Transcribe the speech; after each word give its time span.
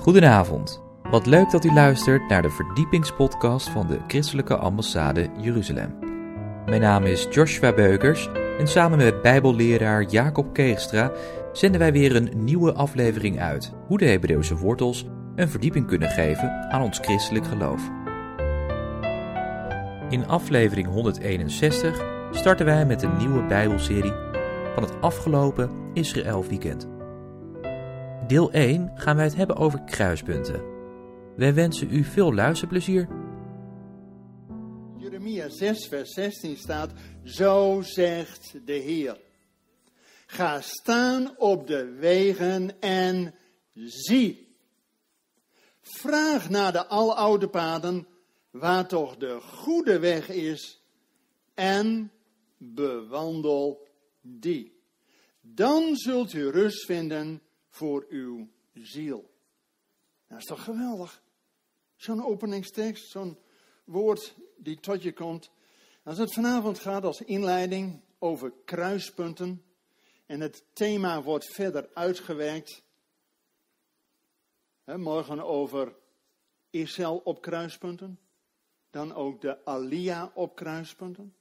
Goedenavond. 0.00 0.82
Wat 1.10 1.26
leuk 1.26 1.50
dat 1.50 1.64
u 1.64 1.72
luistert 1.72 2.28
naar 2.28 2.42
de 2.42 2.50
verdiepingspodcast 2.50 3.68
van 3.68 3.86
de 3.86 3.98
Christelijke 4.06 4.56
Ambassade 4.56 5.28
Jeruzalem. 5.40 5.98
Mijn 6.66 6.80
naam 6.80 7.04
is 7.04 7.26
Joshua 7.30 7.72
Beukers 7.72 8.28
en 8.58 8.68
samen 8.68 8.98
met 8.98 9.22
Bijbelleraar 9.22 10.02
Jacob 10.02 10.54
Keegstra 10.54 11.12
zenden 11.52 11.80
wij 11.80 11.92
weer 11.92 12.16
een 12.16 12.30
nieuwe 12.34 12.72
aflevering 12.72 13.40
uit 13.40 13.72
hoe 13.86 13.98
de 13.98 14.04
Hebreeuwse 14.04 14.56
wortels 14.56 15.06
een 15.36 15.48
verdieping 15.48 15.86
kunnen 15.86 16.08
geven 16.08 16.70
aan 16.70 16.82
ons 16.82 16.98
christelijk 16.98 17.46
geloof. 17.46 17.90
In 20.08 20.28
aflevering 20.28 20.88
161 20.88 22.04
starten 22.30 22.66
wij 22.66 22.86
met 22.86 23.02
een 23.02 23.16
nieuwe 23.16 23.42
Bijbelserie 23.42 24.14
van 24.74 24.82
het 24.82 25.00
afgelopen 25.00 25.70
Israël 25.94 26.44
Weekend. 26.48 26.99
Deel 28.30 28.52
1 28.52 28.90
gaan 28.94 29.16
wij 29.16 29.24
het 29.24 29.34
hebben 29.34 29.56
over 29.56 29.82
kruispunten. 29.84 30.62
Wij 31.36 31.54
wensen 31.54 31.94
u 31.94 32.04
veel 32.04 32.34
luisterplezier. 32.34 33.08
Jeremia 34.96 35.48
6, 35.48 35.86
vers 35.86 36.12
16 36.12 36.56
staat: 36.56 36.92
Zo 37.24 37.82
zegt 37.82 38.66
de 38.66 38.72
Heer. 38.72 39.20
Ga 40.26 40.60
staan 40.60 41.38
op 41.38 41.66
de 41.66 41.84
wegen 41.84 42.80
en 42.80 43.34
zie. 43.74 44.56
Vraag 45.80 46.50
naar 46.50 46.72
de 46.72 46.86
aloude 46.86 47.48
paden, 47.48 48.06
waar 48.50 48.88
toch 48.88 49.16
de 49.16 49.40
goede 49.40 49.98
weg 49.98 50.28
is, 50.28 50.82
en 51.54 52.12
bewandel 52.56 53.86
die. 54.20 54.80
Dan 55.40 55.96
zult 55.96 56.32
u 56.32 56.50
rust 56.50 56.84
vinden 56.84 57.42
voor 57.80 58.06
uw 58.08 58.48
ziel. 58.72 59.30
Dat 60.26 60.38
is 60.38 60.44
toch 60.44 60.64
geweldig? 60.64 61.22
Zo'n 61.96 62.24
openingstekst, 62.24 63.10
zo'n 63.10 63.38
woord 63.84 64.34
die 64.56 64.80
tot 64.80 65.02
je 65.02 65.12
komt. 65.12 65.50
Als 66.02 66.18
het 66.18 66.34
vanavond 66.34 66.78
gaat 66.78 67.04
als 67.04 67.20
inleiding 67.20 68.02
over 68.18 68.52
kruispunten 68.64 69.64
en 70.26 70.40
het 70.40 70.64
thema 70.72 71.22
wordt 71.22 71.54
verder 71.54 71.90
uitgewerkt. 71.94 72.82
morgen 74.84 75.44
over 75.44 75.96
Israël 76.70 77.20
op 77.24 77.42
kruispunten, 77.42 78.18
dan 78.90 79.14
ook 79.14 79.40
de 79.40 79.64
Alia 79.64 80.30
op 80.34 80.56
kruispunten, 80.56 81.34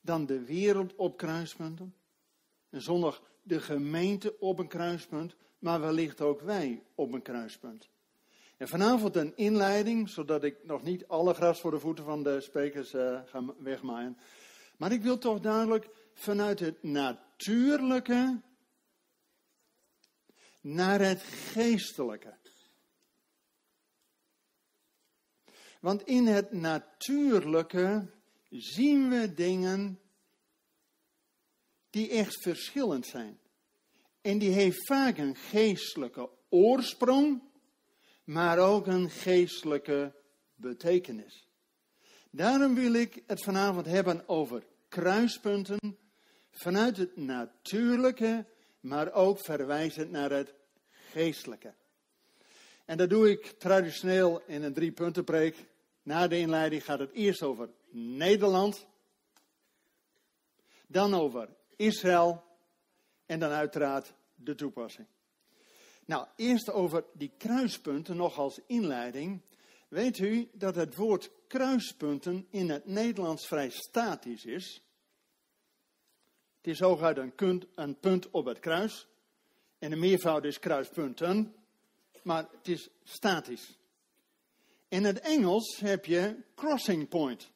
dan 0.00 0.26
de 0.26 0.44
wereld 0.44 0.94
op 0.94 1.16
kruispunten. 1.16 1.94
En 2.70 2.82
zondag 2.82 3.22
de 3.44 3.60
gemeente 3.60 4.38
op 4.38 4.58
een 4.58 4.68
kruispunt, 4.68 5.36
maar 5.58 5.80
wellicht 5.80 6.20
ook 6.20 6.40
wij 6.40 6.82
op 6.94 7.12
een 7.12 7.22
kruispunt. 7.22 7.88
En 8.56 8.68
vanavond 8.68 9.16
een 9.16 9.36
inleiding, 9.36 10.08
zodat 10.08 10.44
ik 10.44 10.56
nog 10.64 10.82
niet 10.82 11.08
alle 11.08 11.34
gras 11.34 11.60
voor 11.60 11.70
de 11.70 11.78
voeten 11.78 12.04
van 12.04 12.22
de 12.22 12.40
sprekers 12.40 12.94
uh, 12.94 13.20
ga 13.24 13.44
wegmaaien. 13.58 14.18
Maar 14.76 14.92
ik 14.92 15.02
wil 15.02 15.18
toch 15.18 15.40
duidelijk 15.40 15.88
vanuit 16.12 16.60
het 16.60 16.82
natuurlijke 16.82 18.40
naar 20.60 21.00
het 21.00 21.22
geestelijke. 21.22 22.34
Want 25.80 26.02
in 26.02 26.26
het 26.26 26.52
natuurlijke 26.52 28.10
zien 28.50 29.08
we 29.08 29.34
dingen 29.34 29.98
die 31.94 32.10
echt 32.10 32.42
verschillend 32.42 33.06
zijn. 33.06 33.38
En 34.20 34.38
die 34.38 34.50
heeft 34.50 34.86
vaak 34.86 35.18
een 35.18 35.36
geestelijke 35.36 36.30
oorsprong, 36.48 37.42
maar 38.24 38.58
ook 38.58 38.86
een 38.86 39.10
geestelijke 39.10 40.14
betekenis. 40.54 41.46
Daarom 42.30 42.74
wil 42.74 42.92
ik 42.92 43.22
het 43.26 43.42
vanavond 43.42 43.86
hebben 43.86 44.28
over 44.28 44.66
kruispunten 44.88 45.98
vanuit 46.50 46.96
het 46.96 47.16
natuurlijke, 47.16 48.46
maar 48.80 49.12
ook 49.12 49.38
verwijzend 49.44 50.10
naar 50.10 50.30
het 50.30 50.54
geestelijke. 50.90 51.74
En 52.84 52.96
dat 52.96 53.10
doe 53.10 53.30
ik 53.30 53.46
traditioneel 53.46 54.42
in 54.46 54.62
een 54.62 54.74
drie 54.74 54.92
punten 54.92 55.24
preek. 55.24 55.56
Na 56.02 56.28
de 56.28 56.38
inleiding 56.38 56.84
gaat 56.84 56.98
het 56.98 57.12
eerst 57.12 57.42
over 57.42 57.68
Nederland, 57.90 58.86
dan 60.86 61.14
over 61.14 61.48
Israël 61.76 62.44
en 63.26 63.38
dan 63.38 63.50
uiteraard 63.50 64.14
de 64.34 64.54
toepassing. 64.54 65.06
Nou, 66.04 66.26
eerst 66.36 66.70
over 66.70 67.04
die 67.12 67.32
kruispunten 67.38 68.16
nog 68.16 68.38
als 68.38 68.60
inleiding. 68.66 69.40
Weet 69.88 70.18
u 70.18 70.50
dat 70.52 70.74
het 70.74 70.94
woord 70.94 71.30
kruispunten 71.46 72.46
in 72.50 72.70
het 72.70 72.86
Nederlands 72.86 73.46
vrij 73.46 73.70
statisch 73.70 74.44
is? 74.44 74.82
Het 76.56 76.66
is 76.66 76.80
hooguit 76.80 77.18
een 77.18 77.68
een 77.74 77.98
punt 77.98 78.30
op 78.30 78.44
het 78.44 78.58
kruis. 78.58 79.08
En 79.78 79.90
de 79.90 79.96
meervoud 79.96 80.44
is 80.44 80.58
kruispunten. 80.58 81.54
Maar 82.22 82.48
het 82.56 82.68
is 82.68 82.88
statisch. 83.02 83.78
In 84.88 85.04
het 85.04 85.20
Engels 85.20 85.80
heb 85.80 86.04
je 86.04 86.36
crossing 86.54 87.08
point. 87.08 87.50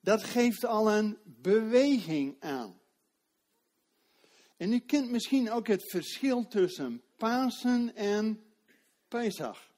Dat 0.00 0.22
geeft 0.22 0.64
al 0.64 0.92
een 0.92 1.18
beweging 1.24 2.36
aan. 2.40 2.80
En 4.62 4.72
u 4.72 4.78
kent 4.78 5.10
misschien 5.10 5.50
ook 5.50 5.66
het 5.66 5.90
verschil 5.90 6.46
tussen 6.46 7.02
Pasen 7.16 7.94
en 7.94 8.44
Pesach. 9.08 9.72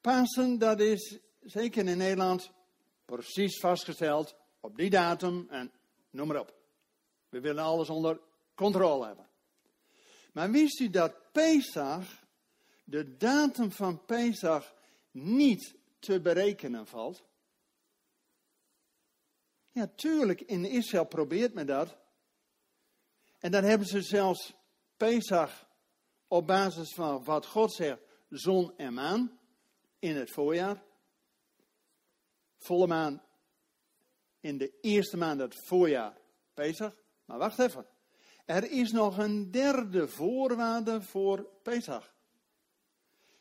Pasen, 0.00 0.58
dat 0.58 0.80
is 0.80 1.18
zeker 1.40 1.86
in 1.86 1.96
Nederland 1.96 2.50
precies 3.04 3.58
vastgesteld 3.58 4.36
op 4.60 4.76
die 4.76 4.90
datum 4.90 5.46
en 5.50 5.72
noem 6.10 6.26
maar 6.26 6.40
op. 6.40 6.54
We 7.28 7.40
willen 7.40 7.64
alles 7.64 7.88
onder 7.88 8.20
controle 8.54 9.06
hebben. 9.06 9.28
Maar 10.32 10.50
wist 10.50 10.80
u 10.80 10.90
dat 10.90 11.32
Pesach, 11.32 12.24
de 12.84 13.16
datum 13.16 13.72
van 13.72 14.04
Pesach, 14.04 14.74
niet 15.10 15.76
te 15.98 16.20
berekenen 16.20 16.86
valt? 16.86 17.24
Ja, 19.70 19.86
tuurlijk, 19.86 20.40
in 20.40 20.64
Israël 20.64 21.06
probeert 21.06 21.54
men 21.54 21.66
dat. 21.66 22.04
En 23.46 23.52
dan 23.52 23.64
hebben 23.64 23.86
ze 23.86 24.02
zelfs 24.02 24.54
Pesach 24.96 25.68
op 26.28 26.46
basis 26.46 26.94
van 26.94 27.24
wat 27.24 27.46
God 27.46 27.72
zegt, 27.72 28.00
zon 28.28 28.76
en 28.76 28.94
maan 28.94 29.38
in 29.98 30.16
het 30.16 30.30
voorjaar. 30.30 30.82
Volle 32.58 32.86
maan 32.86 33.22
in 34.40 34.58
de 34.58 34.78
eerste 34.80 35.16
maand 35.16 35.40
het 35.40 35.66
voorjaar, 35.66 36.18
Pesach. 36.54 36.96
Maar 37.24 37.38
wacht 37.38 37.58
even. 37.58 37.86
Er 38.44 38.70
is 38.70 38.92
nog 38.92 39.18
een 39.18 39.50
derde 39.50 40.08
voorwaarde 40.08 41.02
voor 41.02 41.48
Pesach. 41.62 42.14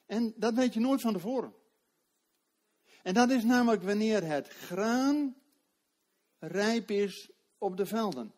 En 0.06 0.34
dat 0.38 0.54
weet 0.54 0.74
je 0.74 0.80
nooit 0.80 1.02
van 1.02 1.14
tevoren. 1.14 1.56
En 3.04 3.14
dat 3.14 3.30
is 3.30 3.44
namelijk 3.44 3.84
wanneer 3.84 4.24
het 4.24 4.48
graan 4.48 5.36
rijp 6.40 6.92
is 6.92 7.32
op 7.58 7.78
de 7.78 7.86
velden 7.86 8.35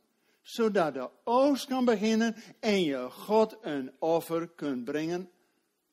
zodat 0.48 0.94
de 0.94 1.10
oogst 1.24 1.66
kan 1.66 1.86
beginnen 1.86 2.36
en 2.60 2.84
je 2.84 3.10
God 3.10 3.58
een 3.62 3.92
offer 4.00 4.48
kunt 4.48 4.84
brengen 4.84 5.30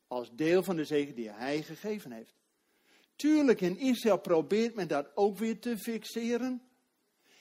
als 0.06 0.30
deel 0.34 0.62
van 0.62 0.76
de 0.76 0.84
zegen 0.84 1.14
die 1.14 1.30
hij 1.30 1.62
gegeven 1.62 2.12
heeft. 2.12 2.34
Tuurlijk, 3.16 3.60
in 3.60 3.78
Israël 3.78 4.18
probeert 4.18 4.74
men 4.74 4.88
dat 4.88 5.10
ook 5.14 5.38
weer 5.38 5.58
te 5.58 5.78
fixeren. 5.78 6.62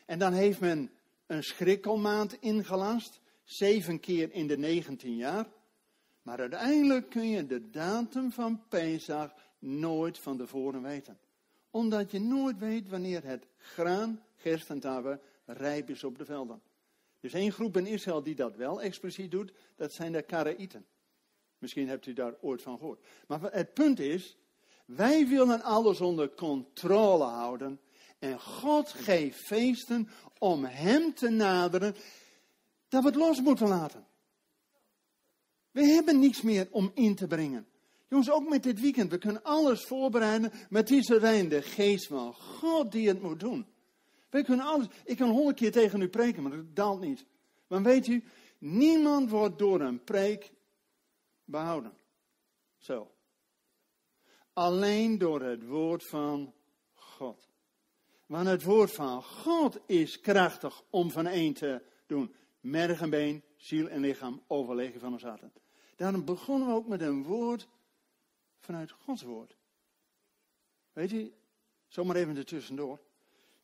En 0.05 0.19
dan 0.19 0.33
heeft 0.33 0.59
men 0.59 0.91
een 1.27 1.43
schrikkelmaand 1.43 2.37
ingelast, 2.39 3.19
zeven 3.43 3.99
keer 3.99 4.31
in 4.31 4.47
de 4.47 4.57
19 4.57 5.15
jaar. 5.15 5.47
Maar 6.21 6.39
uiteindelijk 6.39 7.09
kun 7.09 7.29
je 7.29 7.45
de 7.45 7.69
datum 7.69 8.31
van 8.31 8.67
Pesach 8.67 9.33
nooit 9.59 10.19
van 10.19 10.37
tevoren 10.37 10.81
weten. 10.81 11.19
Omdat 11.69 12.11
je 12.11 12.19
nooit 12.19 12.57
weet 12.57 12.89
wanneer 12.89 13.23
het 13.23 13.47
graan, 13.57 14.23
gerst 14.35 14.69
en 14.69 15.19
rijp 15.45 15.89
is 15.89 16.03
op 16.03 16.17
de 16.17 16.25
velden. 16.25 16.61
Is 17.23 17.33
één 17.33 17.51
groep 17.51 17.77
in 17.77 17.85
Israël 17.85 18.23
die 18.23 18.35
dat 18.35 18.55
wel 18.55 18.81
expliciet 18.81 19.31
doet. 19.31 19.53
Dat 19.75 19.93
zijn 19.93 20.11
de 20.11 20.21
Karaïten. 20.21 20.85
Misschien 21.57 21.87
hebt 21.87 22.05
u 22.05 22.13
daar 22.13 22.35
ooit 22.41 22.61
van 22.61 22.77
gehoord. 22.77 23.05
Maar 23.27 23.39
het 23.41 23.73
punt 23.73 23.99
is, 23.99 24.37
wij 24.85 25.27
willen 25.27 25.61
alles 25.61 26.01
onder 26.01 26.33
controle 26.33 27.23
houden. 27.23 27.79
En 28.19 28.39
God 28.39 28.89
geeft 28.89 29.45
feesten 29.45 30.09
om 30.39 30.65
Hem 30.65 31.13
te 31.13 31.29
naderen, 31.29 31.95
dat 32.87 33.01
we 33.01 33.07
het 33.07 33.17
los 33.17 33.41
moeten 33.41 33.67
laten. 33.67 34.05
We 35.71 35.83
hebben 35.83 36.19
niets 36.19 36.41
meer 36.41 36.67
om 36.71 36.91
in 36.93 37.15
te 37.15 37.27
brengen. 37.27 37.67
Jongens, 38.09 38.31
ook 38.31 38.49
met 38.49 38.63
dit 38.63 38.79
weekend, 38.79 39.11
we 39.11 39.17
kunnen 39.17 39.43
alles 39.43 39.83
voorbereiden, 39.83 40.51
maar 40.69 40.81
het 40.81 40.91
is 40.91 41.11
alleen 41.11 41.49
de 41.49 41.61
geest 41.61 42.07
van 42.07 42.33
God 42.33 42.91
die 42.91 43.07
het 43.07 43.21
moet 43.21 43.39
doen. 43.39 43.72
Wij 44.33 44.43
kunnen 44.43 44.65
alles. 44.65 44.87
Ik 45.05 45.17
kan 45.17 45.29
honderd 45.29 45.57
keer 45.57 45.71
tegen 45.71 46.01
u 46.01 46.07
preken, 46.07 46.43
maar 46.43 46.51
dat 46.51 46.75
daalt 46.75 46.99
niet. 46.99 47.25
Maar 47.67 47.81
weet 47.81 48.07
u, 48.07 48.23
niemand 48.57 49.29
wordt 49.29 49.57
door 49.57 49.81
een 49.81 50.03
preek 50.03 50.53
behouden. 51.45 51.93
Zo. 52.77 53.11
Alleen 54.53 55.17
door 55.17 55.41
het 55.41 55.65
woord 55.65 56.07
van 56.07 56.53
God. 56.93 57.49
Want 58.25 58.47
het 58.47 58.63
woord 58.63 58.91
van 58.91 59.23
God 59.23 59.79
is 59.85 60.19
krachtig 60.19 60.83
om 60.89 61.11
van 61.11 61.27
één 61.27 61.53
te 61.53 61.81
doen. 62.05 62.35
Merg 62.59 63.01
en 63.01 63.09
been, 63.09 63.43
ziel 63.55 63.87
en 63.89 64.01
lichaam 64.01 64.43
overleggen 64.47 64.99
van 64.99 65.13
ons 65.13 65.23
harten. 65.23 65.53
Daarom 65.95 66.25
begonnen 66.25 66.67
we 66.67 66.73
ook 66.73 66.87
met 66.87 67.01
een 67.01 67.23
woord 67.23 67.67
vanuit 68.59 68.91
Gods 68.91 69.21
woord. 69.21 69.57
Weet 70.93 71.09
je, 71.09 71.33
zomaar 71.87 72.15
even 72.15 72.37
ertussendoor. 72.37 72.99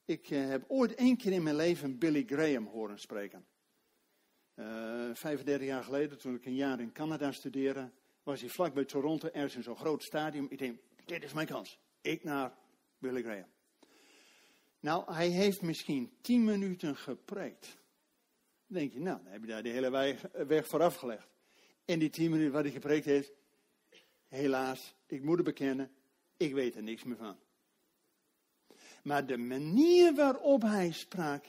Ik 0.10 0.30
eh, 0.30 0.48
heb 0.48 0.66
ooit 0.68 0.96
één 0.96 1.18
keer 1.18 1.32
in 1.32 1.44
mijn 1.44 1.56
leven 1.56 1.98
Billy 1.98 2.24
Graham 2.28 2.66
horen 2.66 3.00
spreken. 3.00 3.46
Uh, 4.56 5.10
eh, 5.10 5.16
35 5.16 5.68
jaar 5.68 5.84
geleden, 5.84 6.18
toen 6.18 6.36
ik 6.36 6.46
een 6.46 6.56
jaar 6.56 6.80
in 6.80 6.92
Canada 6.92 7.32
studeerde, 7.32 7.92
was 8.24 8.40
hij 8.40 8.50
vlak 8.50 8.74
bij 8.74 8.86
Toronto, 8.86 9.28
ergens 9.28 9.56
in 9.56 9.64
zo'n 9.64 9.76
groot 9.76 10.04
stadium. 10.04 10.48
Ik 10.50 10.58
denk, 10.58 10.80
dit 11.06 11.24
is 11.24 11.34
mijn 11.34 11.48
kans. 11.48 11.80
Ik 12.02 12.24
naar 12.24 12.58
Billy 12.98 13.22
Graham. 13.22 13.48
Nou, 14.80 15.14
hij 15.14 15.28
heeft 15.28 15.62
misschien 15.62 16.12
10 16.22 16.44
minuten 16.44 16.96
gepreekt. 16.96 17.78
Dan 18.68 18.78
denk 18.78 18.94
je, 18.94 19.00
nou, 19.00 19.24
dan 19.24 19.32
heb 19.32 19.42
je 19.42 19.48
daar 19.48 19.64
de 19.64 19.70
hele 19.70 19.90
weg, 19.90 20.22
weg 20.48 20.68
vooraf 20.68 20.96
gelegd. 20.96 21.28
En 21.86 22.00
die 22.00 22.10
10 22.10 22.32
minuten 22.32 22.52
wat 22.52 22.64
hij 22.64 22.72
gepreekt 22.72 23.06
heeft, 23.06 23.32
helaas, 24.28 24.96
ik 25.06 25.24
moet 25.24 25.36
het 25.36 25.46
bekennen, 25.46 25.92
ik 26.38 26.54
weet 26.54 26.76
er 26.76 26.84
niks 26.84 27.04
meer 27.04 27.18
van. 27.18 27.38
Maar 29.10 29.26
de 29.26 29.38
manier 29.38 30.16
waarop 30.16 30.62
hij 30.62 30.92
sprak, 30.92 31.46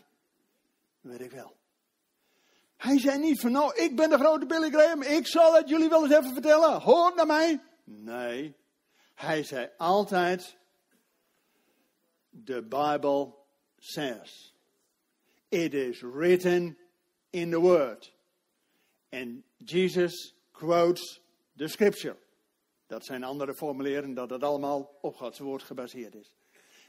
weet 1.00 1.20
ik 1.20 1.30
wel. 1.30 1.56
Hij 2.76 2.98
zei 2.98 3.18
niet 3.18 3.40
van, 3.40 3.52
nou, 3.52 3.82
ik 3.82 3.96
ben 3.96 4.10
de 4.10 4.18
grote 4.18 4.46
Billy 4.46 4.70
Graham, 4.70 5.02
ik 5.02 5.26
zal 5.26 5.54
het 5.54 5.68
jullie 5.68 5.88
wel 5.88 6.04
eens 6.04 6.14
even 6.14 6.32
vertellen. 6.32 6.80
Hoor 6.80 7.14
naar 7.14 7.26
mij. 7.26 7.60
Nee, 7.84 8.56
hij 9.14 9.42
zei 9.42 9.70
altijd, 9.76 10.56
the 12.44 12.62
Bible 12.62 13.34
says. 13.78 14.54
It 15.48 15.74
is 15.74 16.00
written 16.00 16.78
in 17.30 17.50
the 17.50 17.60
Word. 17.60 18.12
And 19.08 19.42
Jesus 19.56 20.34
quotes 20.50 21.20
the 21.56 21.68
Scripture. 21.68 22.16
Dat 22.86 23.04
zijn 23.04 23.24
andere 23.24 23.54
formuleren 23.54 24.14
dat 24.14 24.30
het 24.30 24.42
allemaal 24.42 24.98
op 25.00 25.16
Gods 25.16 25.38
woord 25.38 25.62
gebaseerd 25.62 26.14
is. 26.14 26.32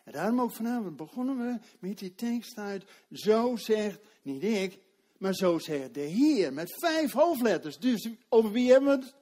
En 0.04 0.12
daarom 0.12 0.42
ook 0.42 0.52
vanavond 0.52 0.96
begonnen 0.96 1.38
we 1.38 1.60
met 1.80 2.00
die 2.00 2.16
tekst 2.16 2.58
uit. 2.58 2.84
Zo 3.12 3.56
zegt, 3.56 4.00
niet 4.22 4.44
ik, 4.44 4.80
maar 5.18 5.34
zo 5.34 5.60
zegt 5.60 5.94
de 5.94 6.00
Heer. 6.00 6.54
Met 6.54 6.76
vijf 6.80 7.12
hoofdletters. 7.12 7.78
Dus 7.78 8.10
over 8.30 8.52
wie 8.52 8.72
hebben 8.72 9.00
we 9.00 9.06
het? 9.06 9.16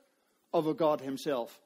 Over 0.49 0.77
God 0.77 1.01
Himself. 1.01 1.61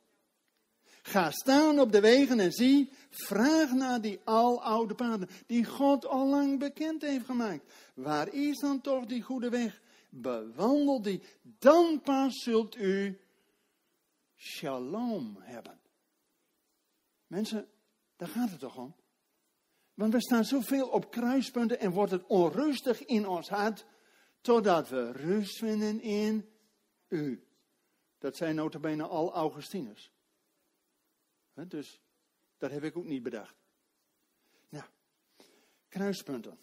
Ga 1.02 1.32
staan 1.32 1.80
op 1.80 1.92
de 1.92 2.00
wegen 2.00 2.40
en 2.40 2.52
zie, 2.52 2.90
vraag 3.10 3.72
naar 3.72 4.02
die 4.02 4.20
aloude 4.24 4.96
paden, 4.96 5.30
die 5.46 5.66
God 5.66 6.06
al 6.06 6.28
lang 6.28 6.60
bekend 6.60 7.02
heeft 7.02 7.26
gemaakt. 7.26 7.74
Waar 7.94 8.34
is 8.34 8.60
dan 8.60 8.82
toch 8.82 9.06
die 9.06 9.22
goede 9.22 9.50
weg? 9.50 9.82
Bewandel 10.10 11.02
die, 11.02 11.22
dan 11.42 12.02
pas 12.02 12.44
zult 12.44 12.76
u 12.76 13.20
shalom 14.36 15.38
hebben. 15.40 15.80
Mensen, 17.28 17.68
daar 18.16 18.28
gaat 18.28 18.50
het 18.50 18.60
toch 18.60 18.78
om? 18.78 18.96
Want 19.94 20.14
we 20.14 20.22
staan 20.22 20.46
zoveel 20.46 20.88
op 20.88 21.12
kruispunten 21.12 21.80
en 21.80 21.92
wordt 21.92 22.12
het 22.12 22.26
onrustig 22.28 23.06
in 23.06 23.28
ons 23.28 23.50
hart, 23.50 23.86
totdat 24.42 24.90
we 24.90 25.12
rust 25.12 25.58
vinden 25.58 26.02
in 26.02 26.50
u. 27.08 27.44
Dat 28.18 28.36
zijn 28.36 28.56
notabene 28.56 29.04
al 29.04 29.34
Augustinus. 29.34 30.12
Dus 31.54 32.00
dat 32.58 32.72
heb 32.72 32.84
ik 32.84 32.98
ook 32.98 33.06
niet 33.06 33.24
bedacht. 33.24 33.56
Nou, 34.70 34.86
kruispunten. 35.88 36.58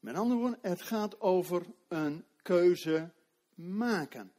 Met 0.00 0.14
andere 0.14 0.40
woorden, 0.40 0.58
het 0.62 0.82
gaat 0.82 1.20
over 1.20 1.66
een 1.88 2.24
keuze 2.42 3.10
maken. 3.54 4.32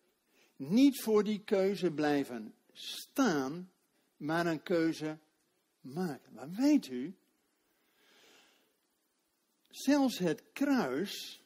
Niet 0.55 1.01
voor 1.01 1.23
die 1.23 1.43
keuze 1.43 1.91
blijven 1.91 2.55
staan, 2.71 3.71
maar 4.17 4.45
een 4.45 4.63
keuze 4.63 5.17
maken. 5.81 6.33
Maar 6.33 6.49
weet 6.49 6.87
u, 6.87 7.15
zelfs 9.83 10.17
het 10.17 10.43
kruis 10.53 11.43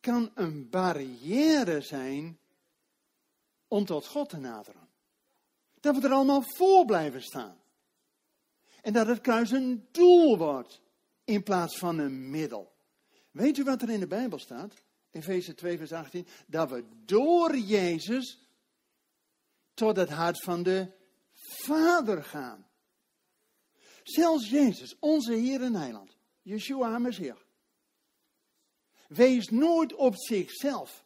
kan 0.00 0.30
een 0.34 0.68
barrière 0.68 1.80
zijn 1.80 2.38
om 3.68 3.84
tot 3.84 4.06
God 4.06 4.28
te 4.28 4.36
naderen. 4.36 4.88
Dat 5.80 5.96
we 5.96 6.06
er 6.06 6.12
allemaal 6.12 6.42
voor 6.42 6.84
blijven 6.84 7.22
staan. 7.22 7.60
En 8.80 8.92
dat 8.92 9.06
het 9.06 9.20
kruis 9.20 9.50
een 9.50 9.88
doel 9.90 10.38
wordt 10.38 10.80
in 11.24 11.42
plaats 11.42 11.78
van 11.78 11.98
een 11.98 12.30
middel. 12.30 12.72
Weet 13.30 13.58
u 13.58 13.64
wat 13.64 13.82
er 13.82 13.90
in 13.90 14.00
de 14.00 14.06
Bijbel 14.06 14.38
staat? 14.38 14.82
Efeze 15.10 15.54
2, 15.54 15.78
vers 15.78 15.92
18. 15.92 16.26
Dat 16.46 16.70
we 16.70 16.84
door 17.04 17.56
Jezus 17.58 18.38
tot 19.74 19.96
het 19.96 20.10
hart 20.10 20.42
van 20.42 20.62
de 20.62 20.92
Vader 21.32 22.24
gaan. 22.24 22.66
Zelfs 24.02 24.50
Jezus, 24.50 24.96
onze 24.98 25.32
Heer 25.32 25.62
en 25.62 25.74
Heiland, 25.74 26.16
Yeshua 26.42 26.90
HaMashiach, 26.90 27.44
wees 29.08 29.48
nooit 29.48 29.94
op 29.94 30.14
zichzelf. 30.16 31.04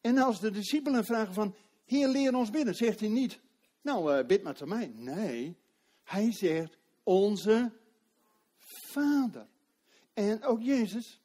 En 0.00 0.18
als 0.18 0.40
de 0.40 0.50
discipelen 0.50 1.04
vragen 1.04 1.34
van, 1.34 1.54
Heer, 1.84 2.08
leer 2.08 2.34
ons 2.34 2.50
bidden. 2.50 2.74
Zegt 2.74 3.00
hij 3.00 3.08
niet, 3.08 3.40
nou, 3.80 4.18
uh, 4.18 4.26
bid 4.26 4.42
maar 4.42 4.54
tot 4.54 4.68
mij. 4.68 4.92
Nee, 4.94 5.56
hij 6.02 6.32
zegt, 6.32 6.76
onze 7.02 7.72
Vader. 8.58 9.46
En 10.12 10.42
ook 10.42 10.62
Jezus, 10.62 11.20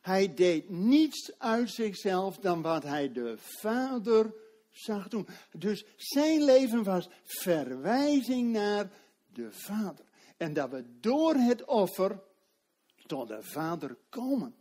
hij 0.00 0.34
deed 0.34 0.70
niets 0.70 1.38
uit 1.38 1.70
zichzelf 1.70 2.38
dan 2.38 2.62
wat 2.62 2.82
hij 2.82 3.12
de 3.12 3.34
Vader 3.38 4.34
zag 4.70 5.08
doen. 5.08 5.28
Dus 5.52 5.84
zijn 5.96 6.44
leven 6.44 6.82
was 6.82 7.08
verwijzing 7.24 8.52
naar 8.52 8.90
de 9.32 9.52
Vader. 9.52 10.04
En 10.38 10.52
dat 10.52 10.70
we 10.70 10.84
door 11.00 11.34
het 11.34 11.64
offer 11.64 12.22
tot 13.06 13.28
de 13.28 13.42
Vader 13.42 13.96
komen. 14.08 14.54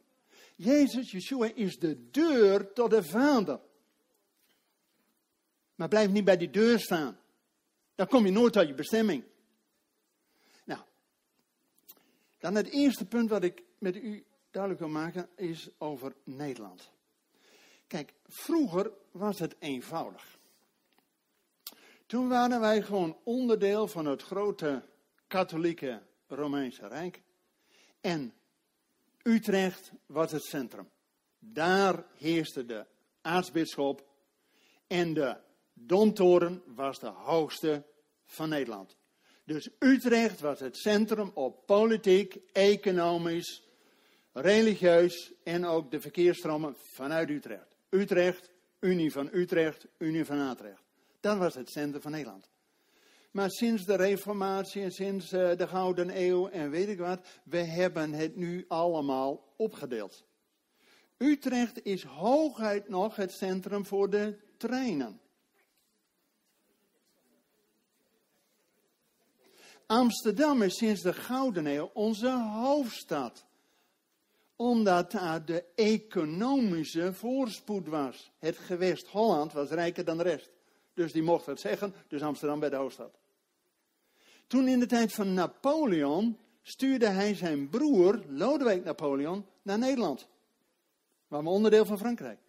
Jezus, 0.56 1.12
Yeshua, 1.12 1.52
is 1.56 1.80
de 1.80 2.10
deur 2.12 2.74
tot 2.74 2.90
de 2.90 3.04
Vader. 3.04 3.60
Maar 5.76 5.88
blijf 5.88 6.10
niet 6.10 6.26
bij 6.26 6.38
die 6.38 6.50
deur 6.50 6.80
staan. 6.80 7.20
Dan 7.96 8.08
kom 8.08 8.26
je 8.26 8.32
nooit 8.32 8.54
tot 8.54 8.68
je 8.68 8.74
bestemming. 8.74 9.24
Nou, 10.64 10.82
dan 12.38 12.56
het 12.56 12.68
eerste 12.68 13.06
punt 13.06 13.30
wat 13.30 13.44
ik 13.44 13.64
met 13.78 13.96
u 13.96 14.26
duidelijk 14.52 14.84
wil 14.84 14.92
maken 14.92 15.30
is 15.36 15.70
over 15.78 16.16
Nederland. 16.24 16.92
Kijk, 17.88 18.14
vroeger 18.26 18.92
was 19.12 19.40
het 19.40 19.56
eenvoudig. 19.60 20.38
Toen 22.06 22.28
waren 22.28 22.60
wij 22.60 22.82
gewoon 22.82 23.18
onderdeel 23.24 23.88
van 23.88 24.06
het 24.06 24.24
grote 24.24 24.84
katholieke 25.28 26.02
Romeinse 26.28 26.88
Rijk. 26.88 27.22
En 28.02 28.34
Utrecht 29.24 29.92
was 30.06 30.32
het 30.32 30.44
centrum. 30.44 30.90
Daar 31.40 32.06
heerste 32.18 32.66
de 32.66 32.86
aartsbisschop 33.22 34.06
en 34.88 35.14
de 35.14 35.38
Domtoren 35.74 36.64
was 36.66 37.00
de 37.00 37.08
hoogste 37.08 37.84
van 38.26 38.50
Nederland. 38.50 38.96
Dus 39.44 39.70
Utrecht 39.80 40.40
was 40.40 40.60
het 40.60 40.78
centrum 40.78 41.32
op 41.34 41.66
politiek, 41.66 42.36
economisch, 42.52 43.64
religieus 44.34 45.34
en 45.44 45.66
ook 45.66 45.92
de 45.92 46.02
verkeersstromen 46.02 46.76
vanuit 46.78 47.30
Utrecht. 47.30 47.76
Utrecht, 47.90 48.52
Unie 48.80 49.12
van 49.12 49.30
Utrecht, 49.32 49.88
Unie 49.98 50.26
van 50.26 50.40
Atrecht. 50.40 50.84
Dat 51.20 51.38
was 51.38 51.56
het 51.56 51.70
centrum 51.70 52.02
van 52.02 52.12
Nederland. 52.12 52.50
Maar 53.38 53.52
sinds 53.52 53.86
de 53.86 53.96
Reformatie 53.96 54.82
en 54.82 54.92
sinds 54.92 55.32
eh, 55.32 55.58
de 55.58 55.68
Gouden 55.68 56.22
Eeuw 56.22 56.48
en 56.48 56.70
weet 56.70 56.88
ik 56.88 57.00
wat, 57.00 57.28
we 57.44 57.58
hebben 57.58 58.14
het 58.14 58.36
nu 58.36 58.66
allemaal 58.68 59.54
opgedeeld. 59.58 60.26
Utrecht 61.18 61.86
is 61.86 62.04
hooguit 62.04 62.90
nog 62.90 63.16
het 63.16 63.32
centrum 63.32 63.86
voor 63.86 64.10
de 64.10 64.38
treinen. 64.58 65.20
Amsterdam 69.86 70.62
is 70.62 70.78
sinds 70.78 71.02
de 71.02 71.14
Gouden 71.14 71.66
Eeuw 71.66 71.90
onze 71.94 72.32
hoofdstad. 72.32 73.46
Omdat 74.56 75.12
daar 75.12 75.46
de 75.46 75.64
economische 75.76 77.14
voorspoed 77.14 77.88
was. 77.88 78.32
Het 78.40 78.58
gewest 78.58 79.08
Holland 79.08 79.54
was 79.54 79.70
rijker 79.70 80.06
dan 80.06 80.18
de 80.18 80.24
rest. 80.24 80.52
Dus 80.94 81.12
die 81.12 81.24
mocht 81.24 81.46
het 81.46 81.60
zeggen, 81.60 81.94
dus 82.08 82.22
Amsterdam 82.22 82.60
bij 82.60 82.70
de 82.70 82.76
hoofdstad. 82.76 83.26
Toen 84.48 84.68
in 84.68 84.80
de 84.80 84.86
tijd 84.86 85.14
van 85.14 85.34
Napoleon 85.34 86.38
stuurde 86.62 87.08
hij 87.08 87.36
zijn 87.36 87.70
broer, 87.70 88.24
Lodewijk 88.28 88.84
Napoleon, 88.84 89.46
naar 89.62 89.78
Nederland. 89.78 90.28
Waar 91.28 91.44
we 91.44 91.50
onderdeel 91.50 91.86
van 91.86 91.98
Frankrijk. 91.98 92.40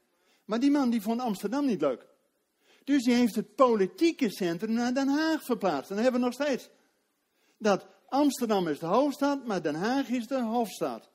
Maar 0.45 0.61
die 0.61 0.71
man 0.71 0.91
die 0.91 1.03
vond 1.03 1.21
Amsterdam 1.21 1.67
niet 1.67 1.81
leuk. 1.81 2.07
Dus 2.85 3.05
die 3.05 3.15
heeft 3.15 3.35
het 3.35 3.55
politieke 3.55 4.31
centrum 4.31 4.73
naar 4.73 4.95
Den 4.95 5.09
Haag 5.09 5.43
verplaatst. 5.43 5.91
En 5.91 5.95
dat 5.95 6.05
hebben 6.05 6.21
we 6.21 6.27
nog 6.27 6.35
steeds. 6.35 6.69
Dat 7.59 7.87
Amsterdam 8.09 8.69
is 8.69 8.79
de 8.79 8.87
hoofdstad, 8.87 9.45
maar 9.47 9.63
Den 9.63 9.75
Haag 9.75 10.09
is 10.09 10.27
de 10.27 10.43
hoofdstad. 10.43 11.11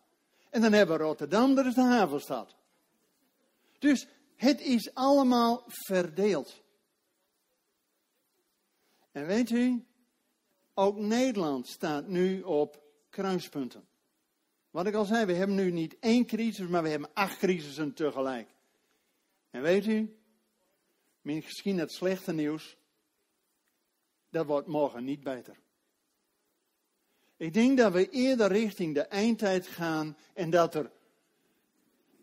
En 0.50 0.62
dan 0.62 0.74
hebben 0.74 0.98
we 0.98 1.04
Rotterdam, 1.04 1.56
dat 1.56 1.66
is 1.66 1.74
de 1.74 1.82
havenstad. 1.82 2.56
Dus 3.80 4.08
het 4.36 4.62
is 4.62 4.94
allemaal 4.94 5.63
verdeeld. 5.68 6.62
En 9.12 9.25
weet 9.25 9.50
u, 9.50 9.86
ook 10.74 10.98
Nederland 10.98 11.68
staat 11.68 12.08
nu 12.08 12.42
op 12.42 12.84
kruispunten. 13.10 13.88
Wat 14.72 14.88
ik 14.88 14.94
al 14.94 15.06
zei, 15.06 15.25
we 15.25 15.34
hebben 15.34 15.56
nu 15.56 15.72
niet 15.72 16.00
één 16.00 16.25
crisis, 16.25 16.68
maar 16.68 16.84
we 16.84 16.89
hebben 16.89 17.13
acht 17.13 17.38
crisissen 17.38 17.94
tegelijk. 17.94 18.50
En 19.50 19.62
weet 19.62 19.86
u, 19.86 20.18
misschien 21.22 21.77
het 21.80 21.92
slechte 21.92 22.34
nieuws, 22.34 22.77
dat 24.30 24.46
wordt 24.46 24.68
morgen 24.68 25.03
niet 25.03 25.24
beter. 25.24 25.56
Ik 27.38 27.53
denk 27.53 27.77
dat 27.77 27.94
we 27.94 28.10
eerder 28.10 28.48
richting 28.48 28.94
de 28.94 29.01
eindtijd 29.01 29.68
gaan 29.68 30.18
en 30.34 30.50
dat 30.50 30.75
er 30.75 30.92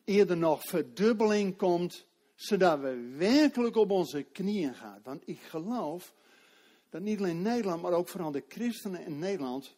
eerder 0.05 0.37
nog 0.37 0.63
verdubbeling 0.63 1.57
komt, 1.57 2.07
zodat 2.35 2.81
we 2.81 3.15
werkelijk 3.17 3.77
op 3.77 3.91
onze 3.91 4.23
knieën 4.23 4.75
gaan. 4.75 5.01
Want 5.03 5.29
ik 5.29 5.41
geloof 5.41 6.15
dat 6.91 7.03
niet 7.03 7.19
alleen 7.19 7.43
Nederland, 7.43 7.83
maar 7.83 7.93
ook 7.93 8.09
vooral 8.09 8.31
de 8.31 8.45
christenen 8.49 9.05
in 9.05 9.19
Nederland 9.19 9.77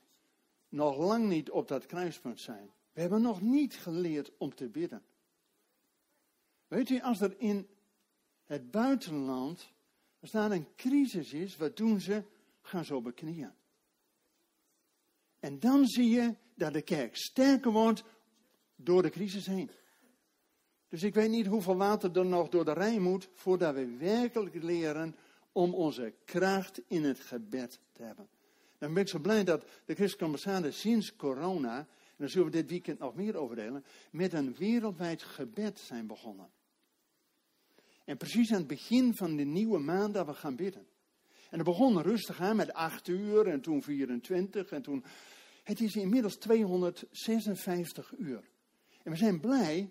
nog 0.68 0.96
lang 0.96 1.28
niet 1.28 1.50
op 1.50 1.68
dat 1.68 1.86
kruispunt 1.86 2.40
zijn. 2.40 2.70
We 2.92 3.00
hebben 3.00 3.22
nog 3.22 3.40
niet 3.40 3.74
geleerd 3.74 4.32
om 4.38 4.54
te 4.54 4.68
bidden. 4.68 5.02
Weet 6.68 6.90
u, 6.90 7.00
als 7.00 7.20
er 7.20 7.34
in 7.38 7.68
het 8.44 8.70
buitenland, 8.70 9.72
als 10.20 10.30
daar 10.30 10.50
een 10.50 10.74
crisis 10.76 11.32
is, 11.32 11.56
wat 11.56 11.76
doen 11.76 12.00
ze? 12.00 12.24
Gaan 12.60 12.84
ze 12.84 12.94
op 12.94 13.04
de 13.04 13.12
knieën. 13.12 13.52
En 15.40 15.58
dan 15.58 15.86
zie 15.86 16.10
je 16.10 16.34
dat 16.54 16.72
de 16.72 16.82
kerk 16.82 17.16
sterker 17.16 17.70
wordt 17.70 18.04
door 18.76 19.02
de 19.02 19.10
crisis 19.10 19.46
heen. 19.46 19.70
Dus 20.88 21.02
ik 21.02 21.14
weet 21.14 21.30
niet 21.30 21.46
hoeveel 21.46 21.76
water 21.76 22.16
er 22.18 22.26
nog 22.26 22.48
door 22.48 22.64
de 22.64 22.72
Rijn 22.72 23.02
moet 23.02 23.28
voordat 23.34 23.74
we 23.74 23.96
werkelijk 23.96 24.62
leren 24.62 25.16
om 25.52 25.74
onze 25.74 26.14
kracht 26.24 26.80
in 26.86 27.04
het 27.04 27.20
gebed 27.20 27.80
te 27.92 28.02
hebben. 28.02 28.28
Dan 28.78 28.92
ben 28.94 29.02
ik 29.02 29.08
zo 29.08 29.18
blij 29.18 29.44
dat 29.44 29.60
de 29.60 29.94
christelijke 29.94 30.24
ambassade 30.24 30.70
sinds 30.70 31.16
corona, 31.16 31.78
en 31.78 32.16
daar 32.16 32.28
zullen 32.28 32.46
we 32.46 32.52
dit 32.52 32.70
weekend 32.70 32.98
nog 32.98 33.14
meer 33.14 33.36
over 33.36 33.56
delen, 33.56 33.84
met 34.10 34.32
een 34.32 34.54
wereldwijd 34.54 35.22
gebed 35.22 35.78
zijn 35.78 36.06
begonnen. 36.06 36.50
En 38.04 38.16
precies 38.16 38.52
aan 38.52 38.58
het 38.58 38.66
begin 38.66 39.14
van 39.14 39.36
de 39.36 39.44
nieuwe 39.44 39.78
maand 39.78 40.14
dat 40.14 40.26
we 40.26 40.34
gaan 40.34 40.56
bidden. 40.56 40.86
En 41.50 41.58
het 41.58 41.66
begon 41.66 42.02
rustig 42.02 42.40
aan 42.40 42.56
met 42.56 42.72
8 42.72 43.08
uur 43.08 43.46
en 43.46 43.60
toen 43.60 43.82
24 43.82 44.70
en 44.70 44.82
toen. 44.82 45.04
Het 45.62 45.80
is 45.80 45.94
inmiddels 45.94 46.36
256 46.36 48.12
uur. 48.18 48.50
En 49.02 49.10
we 49.10 49.16
zijn 49.16 49.40
blij 49.40 49.90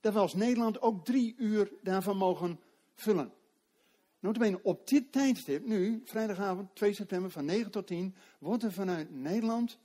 dat 0.00 0.12
we 0.12 0.18
als 0.18 0.34
Nederland 0.34 0.80
ook 0.80 1.04
drie 1.04 1.34
uur 1.36 1.72
daarvan 1.82 2.16
mogen 2.16 2.60
vullen. 2.94 3.32
Notabene 4.22 4.60
op 4.62 4.88
dit 4.88 5.12
tijdstip, 5.12 5.66
nu, 5.66 6.02
vrijdagavond 6.04 6.74
2 6.74 6.94
september 6.94 7.30
van 7.30 7.44
9 7.44 7.70
tot 7.70 7.86
10, 7.86 8.14
wordt 8.38 8.62
er 8.62 8.72
vanuit 8.72 9.10
Nederland 9.10 9.78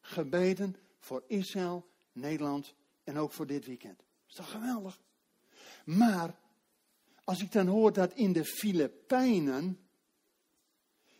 gebeden 0.00 0.76
voor 0.98 1.24
Israël, 1.26 1.86
Nederland 2.12 2.74
en 3.04 3.18
ook 3.18 3.32
voor 3.32 3.46
dit 3.46 3.66
weekend. 3.66 4.02
Is 4.28 4.34
toch 4.34 4.50
geweldig? 4.50 5.00
Maar 5.84 6.38
als 7.24 7.42
ik 7.42 7.52
dan 7.52 7.66
hoor 7.66 7.92
dat 7.92 8.12
in 8.12 8.32
de 8.32 8.44
Filipijnen 8.44 9.78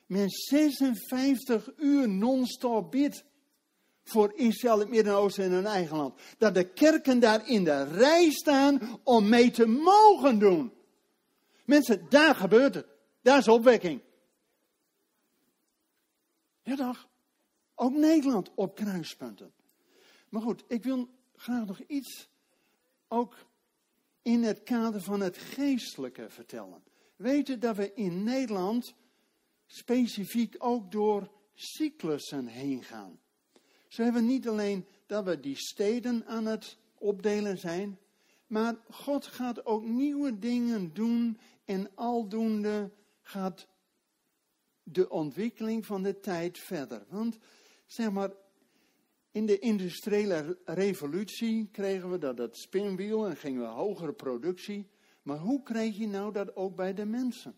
men 0.06 0.30
56 0.30 1.70
uur 1.76 2.08
non-stop 2.08 2.90
bidt 2.90 3.24
voor 4.04 4.32
Israël, 4.34 4.78
het 4.78 4.88
Midden-Oosten 4.88 5.44
en 5.44 5.50
hun 5.50 5.66
eigen 5.66 5.96
land. 5.96 6.20
Dat 6.38 6.54
de 6.54 6.72
kerken 6.72 7.20
daar 7.20 7.48
in 7.48 7.64
de 7.64 7.84
rij 7.84 8.30
staan 8.30 9.00
om 9.02 9.28
mee 9.28 9.50
te 9.50 9.66
mogen 9.66 10.38
doen. 10.38 10.75
Mensen, 11.66 12.06
daar 12.08 12.34
gebeurt 12.34 12.74
het. 12.74 12.86
Daar 13.22 13.38
is 13.38 13.48
opwekking. 13.48 14.00
Ja 16.62 16.76
toch? 16.76 17.08
Ook 17.74 17.92
Nederland 17.92 18.50
op 18.54 18.74
kruispunten. 18.74 19.52
Maar 20.28 20.42
goed, 20.42 20.64
ik 20.68 20.82
wil 20.82 21.08
graag 21.36 21.66
nog 21.66 21.80
iets 21.80 22.28
ook 23.08 23.36
in 24.22 24.42
het 24.42 24.62
kader 24.62 25.00
van 25.00 25.20
het 25.20 25.38
geestelijke 25.38 26.30
vertellen. 26.30 26.82
Weten 27.16 27.60
dat 27.60 27.76
we 27.76 27.94
in 27.94 28.22
Nederland 28.24 28.94
specifiek 29.66 30.54
ook 30.58 30.92
door 30.92 31.30
cyclussen 31.54 32.46
heen 32.46 32.82
gaan. 32.84 33.18
Zo 33.88 34.02
hebben 34.02 34.22
we 34.22 34.28
niet 34.28 34.48
alleen 34.48 34.86
dat 35.06 35.24
we 35.24 35.40
die 35.40 35.56
steden 35.56 36.26
aan 36.26 36.46
het 36.46 36.78
opdelen 36.98 37.58
zijn, 37.58 37.98
maar 38.46 38.76
God 38.90 39.26
gaat 39.26 39.66
ook 39.66 39.84
nieuwe 39.84 40.38
dingen 40.38 40.94
doen 40.94 41.38
en 41.66 41.90
aldoende 41.94 42.90
gaat 43.22 43.66
de 44.82 45.10
ontwikkeling 45.10 45.86
van 45.86 46.02
de 46.02 46.20
tijd 46.20 46.58
verder. 46.58 47.04
Want 47.08 47.38
zeg 47.86 48.10
maar, 48.10 48.30
in 49.30 49.46
de 49.46 49.58
industriële 49.58 50.58
revolutie 50.64 51.68
kregen 51.72 52.10
we 52.10 52.18
dat, 52.18 52.36
dat 52.36 52.56
spinwiel 52.56 53.26
en 53.26 53.36
gingen 53.36 53.60
we 53.60 53.66
hogere 53.66 54.12
productie. 54.12 54.90
Maar 55.22 55.38
hoe 55.38 55.62
kreeg 55.62 55.96
je 55.96 56.06
nou 56.06 56.32
dat 56.32 56.56
ook 56.56 56.76
bij 56.76 56.94
de 56.94 57.04
mensen? 57.04 57.56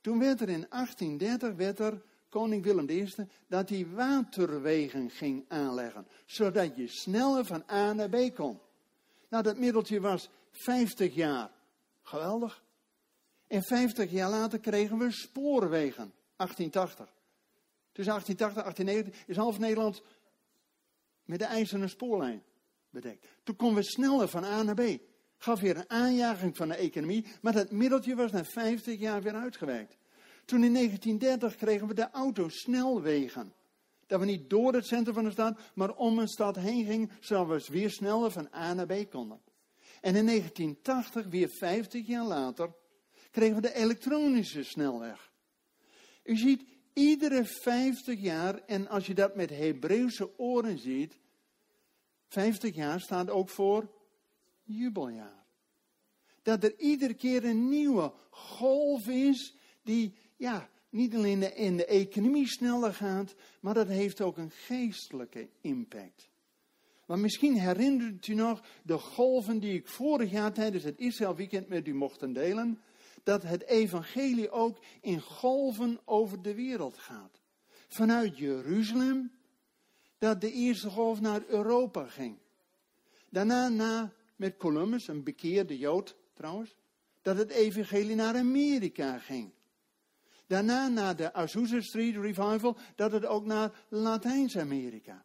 Toen 0.00 0.18
werd 0.18 0.40
er 0.40 0.48
in 0.48 0.66
1830 0.68 1.54
werd 1.54 1.78
er 1.78 2.02
koning 2.28 2.62
Willem 2.62 2.88
I 2.88 3.14
dat 3.46 3.68
hij 3.68 3.86
waterwegen 3.86 5.10
ging 5.10 5.44
aanleggen, 5.48 6.06
zodat 6.26 6.76
je 6.76 6.86
sneller 6.86 7.44
van 7.44 7.64
A 7.70 7.92
naar 7.92 8.08
B 8.08 8.34
kon. 8.34 8.60
Nou, 9.28 9.42
dat 9.42 9.58
middeltje 9.58 10.00
was 10.00 10.30
50 10.50 11.14
jaar. 11.14 11.50
Geweldig. 12.02 12.62
En 13.52 13.62
50 13.62 14.10
jaar 14.10 14.30
later 14.30 14.58
kregen 14.58 14.98
we 14.98 15.10
spoorwegen, 15.10 16.12
1880. 16.36 17.14
Tussen 17.92 18.14
1880 18.14 18.56
en 18.56 18.86
1890 18.86 19.26
is 19.26 19.36
half 19.36 19.58
Nederland 19.58 20.02
met 21.24 21.38
de 21.38 21.44
ijzeren 21.44 21.88
spoorlijn 21.88 22.42
bedekt. 22.90 23.26
Toen 23.42 23.56
konden 23.56 23.76
we 23.76 23.82
sneller 23.82 24.28
van 24.28 24.44
A 24.44 24.62
naar 24.62 24.74
B. 24.74 24.98
Gaf 25.38 25.60
weer 25.60 25.76
een 25.76 25.90
aanjaging 25.90 26.56
van 26.56 26.68
de 26.68 26.74
economie, 26.74 27.26
maar 27.40 27.52
dat 27.52 27.70
middeltje 27.70 28.14
was 28.14 28.30
na 28.30 28.44
50 28.44 28.98
jaar 28.98 29.22
weer 29.22 29.34
uitgewerkt. 29.34 29.96
Toen 30.44 30.64
in 30.64 30.74
1930 30.74 31.56
kregen 31.56 31.86
we 31.86 31.94
de 31.94 32.10
autosnelwegen. 32.10 33.52
Dat 34.06 34.20
we 34.20 34.26
niet 34.26 34.50
door 34.50 34.72
het 34.74 34.86
centrum 34.86 35.14
van 35.14 35.24
de 35.24 35.30
stad, 35.30 35.60
maar 35.74 35.94
om 35.94 36.18
een 36.18 36.28
stad 36.28 36.56
heen 36.56 36.84
gingen, 36.84 37.10
zodat 37.20 37.66
we 37.66 37.72
weer 37.72 37.90
sneller 37.90 38.30
van 38.30 38.48
A 38.54 38.74
naar 38.74 38.86
B 38.86 39.10
konden. 39.10 39.40
En 40.00 40.16
in 40.16 40.26
1980, 40.26 41.26
weer 41.26 41.48
50 41.48 42.06
jaar 42.06 42.24
later, 42.24 42.80
kregen 43.32 43.54
we 43.54 43.60
de 43.60 43.74
elektronische 43.74 44.62
snelweg. 44.62 45.32
U 46.24 46.36
ziet, 46.36 46.64
iedere 46.92 47.44
50 47.44 48.20
jaar, 48.20 48.58
en 48.66 48.88
als 48.88 49.06
je 49.06 49.14
dat 49.14 49.36
met 49.36 49.50
Hebreeuwse 49.50 50.38
oren 50.38 50.78
ziet, 50.78 51.18
50 52.28 52.74
jaar 52.74 53.00
staat 53.00 53.30
ook 53.30 53.48
voor 53.48 53.90
jubeljaar. 54.62 55.44
Dat 56.42 56.64
er 56.64 56.78
iedere 56.78 57.14
keer 57.14 57.44
een 57.44 57.68
nieuwe 57.68 58.12
golf 58.30 59.06
is 59.08 59.54
die 59.82 60.14
ja, 60.36 60.70
niet 60.90 61.14
alleen 61.14 61.56
in 61.56 61.76
de 61.76 61.86
economie 61.86 62.48
sneller 62.48 62.94
gaat, 62.94 63.34
maar 63.60 63.74
dat 63.74 63.88
heeft 63.88 64.20
ook 64.20 64.36
een 64.36 64.50
geestelijke 64.50 65.48
impact. 65.60 66.30
Maar 67.06 67.18
misschien 67.18 67.58
herinnert 67.58 68.26
u 68.26 68.34
nog 68.34 68.62
de 68.82 68.98
golven 68.98 69.58
die 69.58 69.74
ik 69.74 69.88
vorig 69.88 70.30
jaar 70.30 70.52
tijdens 70.52 70.84
het 70.84 70.98
Israël 70.98 71.36
weekend 71.36 71.68
met 71.68 71.86
u 71.88 71.94
mocht 71.94 72.34
delen. 72.34 72.80
Dat 73.22 73.42
het 73.42 73.64
evangelie 73.64 74.50
ook 74.50 74.78
in 75.00 75.20
golven 75.20 76.00
over 76.04 76.42
de 76.42 76.54
wereld 76.54 76.98
gaat. 76.98 77.40
Vanuit 77.88 78.38
Jeruzalem, 78.38 79.32
dat 80.18 80.40
de 80.40 80.52
eerste 80.52 80.90
golf 80.90 81.20
naar 81.20 81.42
Europa 81.46 82.06
ging. 82.06 82.38
Daarna 83.28 83.68
na, 83.68 84.12
met 84.36 84.56
Columbus, 84.56 85.08
een 85.08 85.22
bekeerde 85.22 85.78
Jood 85.78 86.16
trouwens, 86.34 86.74
dat 87.22 87.36
het 87.36 87.50
evangelie 87.50 88.14
naar 88.14 88.36
Amerika 88.36 89.18
ging. 89.18 89.52
Daarna 90.46 90.88
naar 90.88 91.16
de 91.16 91.32
Azusa 91.32 91.80
Street 91.80 92.16
Revival, 92.16 92.76
dat 92.94 93.12
het 93.12 93.26
ook 93.26 93.44
naar 93.44 93.84
Latijns-Amerika. 93.88 95.24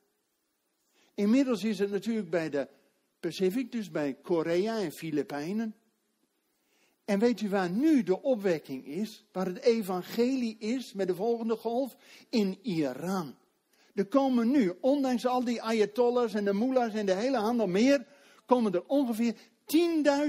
Inmiddels 1.14 1.64
is 1.64 1.80
het 1.80 1.92
natuurlijk 1.92 2.30
bij 2.30 2.50
de 2.50 2.68
Pacific, 3.20 3.72
dus 3.72 3.92
bij 3.92 4.14
Korea 4.14 4.80
en 4.80 4.92
Filipijnen. 4.92 5.76
En 7.08 7.20
weet 7.20 7.42
u 7.42 7.50
waar 7.50 7.70
nu 7.70 8.04
de 8.04 8.22
opwekking 8.22 8.86
is? 8.86 9.26
Waar 9.32 9.46
het 9.46 9.60
evangelie 9.60 10.58
is 10.60 10.94
met 10.94 11.08
de 11.08 11.16
volgende 11.16 11.56
golf? 11.56 11.96
In 12.30 12.60
Iran. 12.62 13.36
Er 13.94 14.06
komen 14.06 14.52
nu, 14.52 14.74
ondanks 14.82 15.26
al 15.26 15.44
die 15.44 15.62
ayatollahs 15.62 16.34
en 16.34 16.46
de 16.46 16.54
mullahs 16.54 16.94
en 16.94 17.06
de 17.06 17.14
hele 17.14 17.38
handel 17.38 17.68
meer, 17.68 18.06
komen 18.46 18.74
er 18.74 18.84
ongeveer 18.88 19.36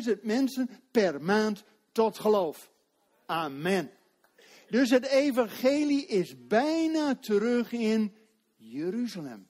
10.000 0.07 0.21
mensen 0.23 0.71
per 0.91 1.23
maand 1.23 1.65
tot 1.93 2.19
geloof. 2.19 2.73
Amen. 3.27 3.91
Dus 4.69 4.91
het 4.91 5.07
evangelie 5.07 6.07
is 6.07 6.47
bijna 6.47 7.15
terug 7.15 7.73
in 7.73 8.15
Jeruzalem. 8.57 9.49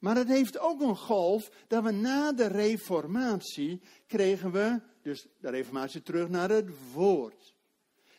Maar 0.00 0.16
het 0.16 0.28
heeft 0.28 0.58
ook 0.58 0.80
een 0.80 0.96
golf 0.96 1.50
dat 1.66 1.82
we 1.82 1.90
na 1.90 2.32
de 2.32 2.46
reformatie 2.46 3.80
kregen 4.06 4.52
we, 4.52 4.80
dus 5.02 5.26
de 5.40 5.50
reformatie 5.50 6.02
terug 6.02 6.28
naar 6.28 6.50
het 6.50 6.92
woord. 6.92 7.54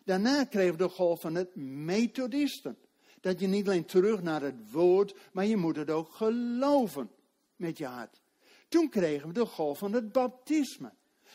Daarna 0.03 0.43
kregen 0.43 0.71
we 0.71 0.77
de 0.77 0.89
golf 0.89 1.21
van 1.21 1.35
het 1.35 1.55
methodisten. 1.55 2.77
Dat 3.19 3.39
je 3.39 3.47
niet 3.47 3.67
alleen 3.67 3.85
terug 3.85 4.21
naar 4.21 4.41
het 4.41 4.71
woord, 4.71 5.15
maar 5.31 5.45
je 5.45 5.57
moet 5.57 5.75
het 5.75 5.89
ook 5.89 6.11
geloven 6.11 7.11
met 7.55 7.77
je 7.77 7.85
hart. 7.85 8.21
Toen 8.69 8.89
kregen 8.89 9.27
we 9.27 9.33
de 9.33 9.45
golf 9.45 9.77
van 9.77 9.93
het 9.93 10.11
baptisme. 10.11 10.93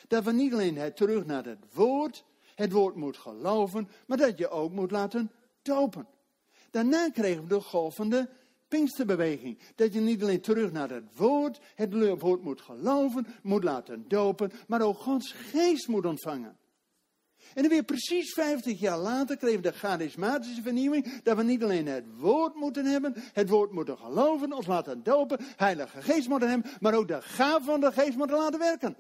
Dat 0.08 0.24
we 0.24 0.32
niet 0.32 0.52
alleen 0.52 0.76
het 0.76 0.96
terug 0.96 1.24
naar 1.24 1.44
het 1.44 1.64
woord, 1.72 2.24
het 2.54 2.72
woord 2.72 2.94
moet 2.94 3.16
geloven, 3.16 3.88
maar 4.06 4.18
dat 4.18 4.38
je 4.38 4.48
ook 4.48 4.72
moet 4.72 4.90
laten 4.90 5.30
dopen. 5.62 6.08
Daarna 6.70 7.10
kregen 7.10 7.42
we 7.42 7.48
de 7.48 7.60
golf 7.60 7.94
van 7.94 8.10
de 8.10 8.28
Pinksterbeweging. 8.76 9.58
Dat 9.74 9.92
je 9.92 10.00
niet 10.00 10.22
alleen 10.22 10.40
terug 10.40 10.72
naar 10.72 10.90
het 10.90 11.04
woord, 11.14 11.60
het 11.74 12.18
woord 12.20 12.42
moet 12.42 12.60
geloven, 12.60 13.26
moet 13.42 13.64
laten 13.64 14.04
dopen, 14.08 14.52
maar 14.66 14.82
ook 14.82 14.98
Gods 14.98 15.32
geest 15.32 15.88
moet 15.88 16.06
ontvangen. 16.06 16.56
En 17.54 17.62
dan 17.62 17.68
weer 17.68 17.84
precies 17.84 18.32
50 18.32 18.80
jaar 18.80 18.98
later 18.98 19.36
kregen 19.36 19.62
we 19.62 19.70
de 19.70 19.76
charismatische 19.76 20.62
vernieuwing, 20.62 21.22
dat 21.22 21.36
we 21.36 21.42
niet 21.42 21.62
alleen 21.62 21.86
het 21.86 22.04
woord 22.16 22.54
moeten 22.54 22.84
hebben, 22.84 23.12
het 23.16 23.48
woord 23.48 23.72
moeten 23.72 23.98
geloven, 23.98 24.52
ons 24.52 24.66
laten 24.66 25.02
dopen, 25.02 25.38
heilige 25.56 26.02
geest 26.02 26.28
moeten 26.28 26.48
hebben, 26.48 26.70
maar 26.80 26.94
ook 26.94 27.08
de 27.08 27.22
gaaf 27.22 27.64
van 27.64 27.80
de 27.80 27.92
geest 27.92 28.16
moeten 28.16 28.36
laten 28.36 28.58
werken. 28.58 28.96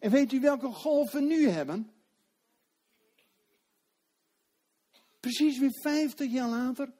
En 0.00 0.10
weet 0.10 0.32
u 0.32 0.40
welke 0.40 0.68
golf 0.68 1.12
we 1.12 1.20
nu 1.20 1.48
hebben? 1.48 1.90
Precies 5.20 5.58
weer 5.58 5.80
50 5.82 6.32
jaar 6.32 6.48
later 6.48 6.92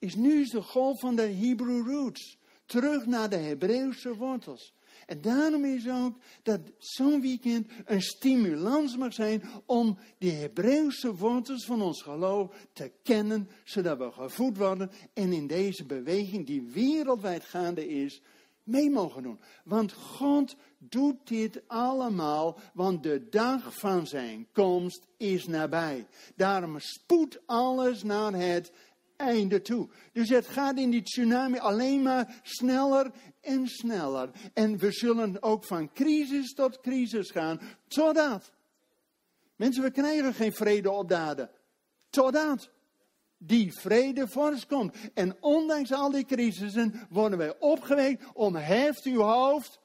is 0.00 0.14
nu 0.14 0.44
de 0.44 0.62
golf 0.62 1.00
van 1.00 1.16
de 1.16 1.22
Hebrew 1.22 1.86
roots. 1.86 2.38
Terug 2.66 3.06
naar 3.06 3.28
de 3.28 3.36
Hebreeuwse 3.36 4.14
wortels. 4.14 4.74
En 5.06 5.20
daarom 5.20 5.64
is 5.64 5.88
ook 5.88 6.16
dat 6.42 6.60
zo'n 6.78 7.20
weekend 7.20 7.66
een 7.84 8.02
stimulans 8.02 8.96
mag 8.96 9.12
zijn 9.12 9.42
om 9.66 9.98
die 10.18 10.32
Hebreeuwse 10.32 11.14
wortels 11.14 11.64
van 11.64 11.82
ons 11.82 12.02
geloof 12.02 12.66
te 12.72 12.92
kennen, 13.02 13.48
zodat 13.64 13.98
we 13.98 14.10
gevoed 14.10 14.56
worden 14.56 14.90
en 15.14 15.32
in 15.32 15.46
deze 15.46 15.84
beweging 15.84 16.46
die 16.46 16.62
wereldwijd 16.62 17.44
gaande 17.44 17.88
is, 17.88 18.22
mee 18.62 18.90
mogen 18.90 19.22
doen. 19.22 19.40
Want 19.64 19.92
God 19.92 20.56
doet 20.78 21.28
dit 21.28 21.62
allemaal, 21.66 22.58
want 22.74 23.02
de 23.02 23.28
dag 23.28 23.78
van 23.78 24.06
zijn 24.06 24.46
komst 24.52 25.06
is 25.16 25.46
nabij. 25.46 26.06
Daarom 26.36 26.78
spoedt 26.78 27.38
alles 27.46 28.02
naar 28.02 28.32
het 28.32 28.72
einde 29.20 29.60
toe. 29.60 29.88
Dus 30.12 30.28
het 30.28 30.46
gaat 30.46 30.78
in 30.78 30.90
die 30.90 31.02
tsunami 31.02 31.58
alleen 31.58 32.02
maar 32.02 32.40
sneller 32.42 33.10
en 33.40 33.66
sneller. 33.66 34.30
En 34.54 34.78
we 34.78 34.92
zullen 34.92 35.42
ook 35.42 35.64
van 35.64 35.92
crisis 35.92 36.54
tot 36.54 36.80
crisis 36.80 37.30
gaan, 37.30 37.60
totdat. 37.88 38.52
Mensen, 39.56 39.82
we 39.82 39.90
krijgen 39.90 40.34
geen 40.34 40.52
vrede 40.52 40.90
op 40.90 41.08
daden. 41.08 41.50
Totdat 42.10 42.70
die 43.38 43.72
vrede 43.72 44.28
vorst 44.28 44.66
komt. 44.66 44.96
En 45.14 45.36
ondanks 45.40 45.92
al 45.92 46.10
die 46.10 46.24
crisissen 46.24 47.06
worden 47.10 47.38
wij 47.38 47.58
opgewekt 47.58 48.24
om 48.32 48.54
heft 48.54 49.04
uw 49.04 49.20
hoofd 49.20 49.79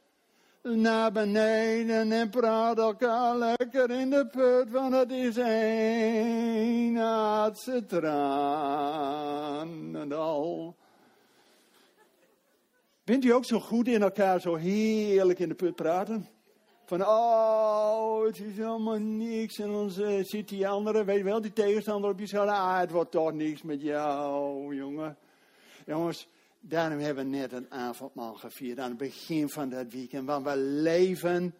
naar 0.73 1.11
beneden 1.11 2.11
en 2.11 2.29
praat 2.29 2.77
elkaar 2.77 3.35
lekker 3.35 3.91
in 3.91 4.09
de 4.09 4.27
put, 4.27 4.71
want 4.71 4.93
het 4.93 5.11
is 5.11 5.35
een 5.35 6.97
aardse 6.99 7.83
al. 10.13 10.75
Bent 13.03 13.25
u 13.25 13.33
ook 13.33 13.45
zo 13.45 13.59
goed 13.59 13.87
in 13.87 14.01
elkaar 14.01 14.41
zo 14.41 14.55
heerlijk 14.55 15.39
in 15.39 15.49
de 15.49 15.55
put 15.55 15.75
praten? 15.75 16.27
Van, 16.85 17.01
oh, 17.05 18.25
het 18.25 18.39
is 18.39 18.57
helemaal 18.57 18.97
niks. 18.99 19.59
En 19.59 19.71
dan 19.71 19.91
uh, 19.99 20.23
zit 20.23 20.49
die 20.49 20.67
andere, 20.67 21.03
weet 21.03 21.17
je 21.17 21.23
wel, 21.23 21.41
die 21.41 21.53
tegenstander 21.53 22.09
op 22.09 22.19
je 22.19 22.27
schouder. 22.27 22.55
Ah, 22.55 22.79
het 22.79 22.91
wordt 22.91 23.11
toch 23.11 23.33
niks 23.33 23.61
met 23.61 23.81
jou, 23.81 24.75
jongen. 24.75 25.17
Jongens, 25.85 26.27
daarom 26.67 26.99
hebben 26.99 27.31
we 27.31 27.37
net 27.37 27.51
een 27.51 27.71
avondmaal 27.71 28.33
gevierd 28.33 28.79
aan 28.79 28.89
het 28.89 28.97
begin 28.97 29.49
van 29.49 29.69
dat 29.69 29.91
weekend. 29.91 30.27
Want 30.27 30.45
we 30.45 30.57
leven 30.57 31.55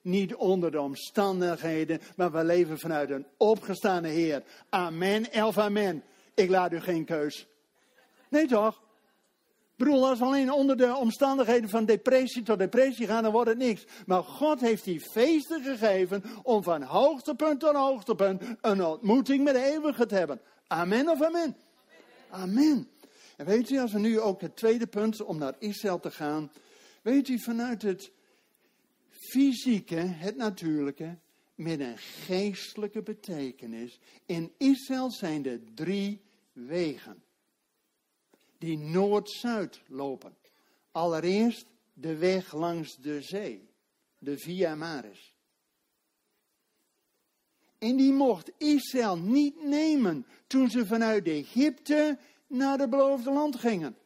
niet 0.00 0.34
onder 0.34 0.70
de 0.70 0.80
omstandigheden, 0.80 2.00
maar 2.16 2.32
we 2.32 2.44
leven 2.44 2.78
vanuit 2.78 3.10
een 3.10 3.26
opgestaande 3.36 4.08
Heer. 4.08 4.42
Amen, 4.68 5.32
elf 5.32 5.58
amen. 5.58 6.02
Ik 6.34 6.48
laat 6.48 6.72
u 6.72 6.80
geen 6.80 7.04
keus. 7.04 7.46
Nee 8.28 8.46
toch? 8.46 8.86
bedoel, 9.76 10.08
als 10.08 10.18
we 10.18 10.24
alleen 10.24 10.52
onder 10.52 10.76
de 10.76 10.96
omstandigheden 10.96 11.68
van 11.68 11.84
depressie 11.84 12.42
tot 12.42 12.58
depressie 12.58 13.06
gaan, 13.06 13.22
dan 13.22 13.32
wordt 13.32 13.48
het 13.48 13.58
niks. 13.58 13.86
Maar 14.06 14.22
God 14.22 14.60
heeft 14.60 14.84
die 14.84 15.00
feesten 15.00 15.62
gegeven 15.62 16.24
om 16.42 16.62
van 16.62 16.82
hoogtepunt 16.82 17.60
tot 17.60 17.74
hoogtepunt 17.74 18.42
een 18.60 18.84
ontmoeting 18.84 19.44
met 19.44 19.54
de 19.54 19.64
eeuwige 19.64 20.06
te 20.06 20.14
hebben. 20.14 20.40
Amen 20.66 21.08
of 21.08 21.22
amen? 21.22 21.56
Amen. 22.30 22.88
En 23.38 23.46
weet 23.46 23.70
u, 23.70 23.78
als 23.78 23.92
we 23.92 23.98
nu 23.98 24.20
ook 24.20 24.40
het 24.40 24.56
tweede 24.56 24.86
punt, 24.86 25.22
om 25.22 25.38
naar 25.38 25.54
Israël 25.58 26.00
te 26.00 26.10
gaan. 26.10 26.52
Weet 27.02 27.28
u, 27.28 27.40
vanuit 27.40 27.82
het 27.82 28.10
fysieke, 29.10 29.96
het 29.96 30.36
natuurlijke, 30.36 31.18
met 31.54 31.80
een 31.80 31.98
geestelijke 31.98 33.02
betekenis. 33.02 34.00
In 34.26 34.52
Israël 34.56 35.10
zijn 35.10 35.46
er 35.46 35.60
drie 35.74 36.20
wegen 36.52 37.22
die 38.58 38.78
noord-zuid 38.78 39.80
lopen. 39.86 40.36
Allereerst 40.92 41.66
de 41.92 42.16
weg 42.16 42.52
langs 42.52 42.96
de 42.96 43.22
zee, 43.22 43.68
de 44.18 44.38
Via 44.38 44.74
Maris. 44.74 45.34
En 47.78 47.96
die 47.96 48.12
mocht 48.12 48.50
Israël 48.56 49.18
niet 49.18 49.64
nemen 49.64 50.26
toen 50.46 50.70
ze 50.70 50.86
vanuit 50.86 51.26
Egypte 51.26 52.18
naar 52.48 52.78
het 52.78 52.90
beloofde 52.90 53.32
land 53.32 53.56
gingen. 53.56 53.96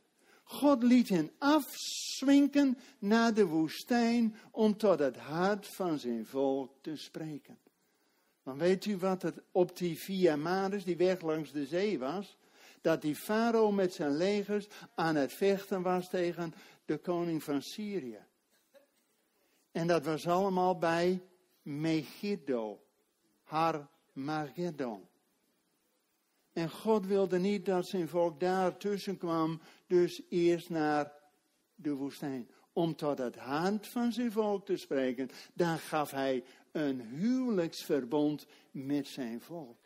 God 0.44 0.82
liet 0.82 1.08
hen 1.08 1.30
afzwinken 1.38 2.78
naar 2.98 3.34
de 3.34 3.46
woestijn 3.46 4.36
om 4.50 4.76
tot 4.76 4.98
het 4.98 5.16
hart 5.16 5.66
van 5.66 5.98
zijn 5.98 6.26
volk 6.26 6.72
te 6.80 6.96
spreken. 6.96 7.58
Dan 8.42 8.58
weet 8.58 8.84
u 8.84 8.96
wat 8.96 9.22
het 9.22 9.42
op 9.52 9.76
die 9.76 9.98
Via 9.98 10.36
Maris, 10.36 10.84
die 10.84 10.96
weg 10.96 11.20
langs 11.20 11.52
de 11.52 11.66
zee 11.66 11.98
was? 11.98 12.36
dat 12.82 13.02
die 13.02 13.16
farao 13.16 13.70
met 13.70 13.92
zijn 13.92 14.16
legers 14.16 14.66
aan 14.94 15.14
het 15.14 15.32
vechten 15.32 15.82
was 15.82 16.08
tegen 16.08 16.54
de 16.84 16.98
koning 16.98 17.42
van 17.42 17.62
Syrië. 17.62 18.24
En 19.72 19.86
dat 19.86 20.04
was 20.04 20.26
allemaal 20.26 20.78
bij 20.78 21.22
Megiddo, 21.62 22.82
Har 23.42 23.88
Magedon. 24.12 25.08
En 26.52 26.70
God 26.70 27.06
wilde 27.06 27.38
niet 27.38 27.66
dat 27.66 27.86
zijn 27.86 28.08
volk 28.08 28.40
daar 28.40 28.76
tussen 28.76 29.18
kwam, 29.18 29.60
dus 29.86 30.22
eerst 30.28 30.70
naar 30.70 31.12
de 31.74 31.94
woestijn. 31.94 32.48
Om 32.72 32.96
tot 32.96 33.18
het 33.18 33.36
hand 33.36 33.88
van 33.88 34.12
zijn 34.12 34.32
volk 34.32 34.66
te 34.66 34.76
spreken. 34.76 35.30
Dan 35.54 35.78
gaf 35.78 36.10
hij 36.10 36.44
een 36.72 37.00
huwelijksverbond 37.00 38.46
met 38.70 39.06
zijn 39.06 39.40
volk. 39.40 39.78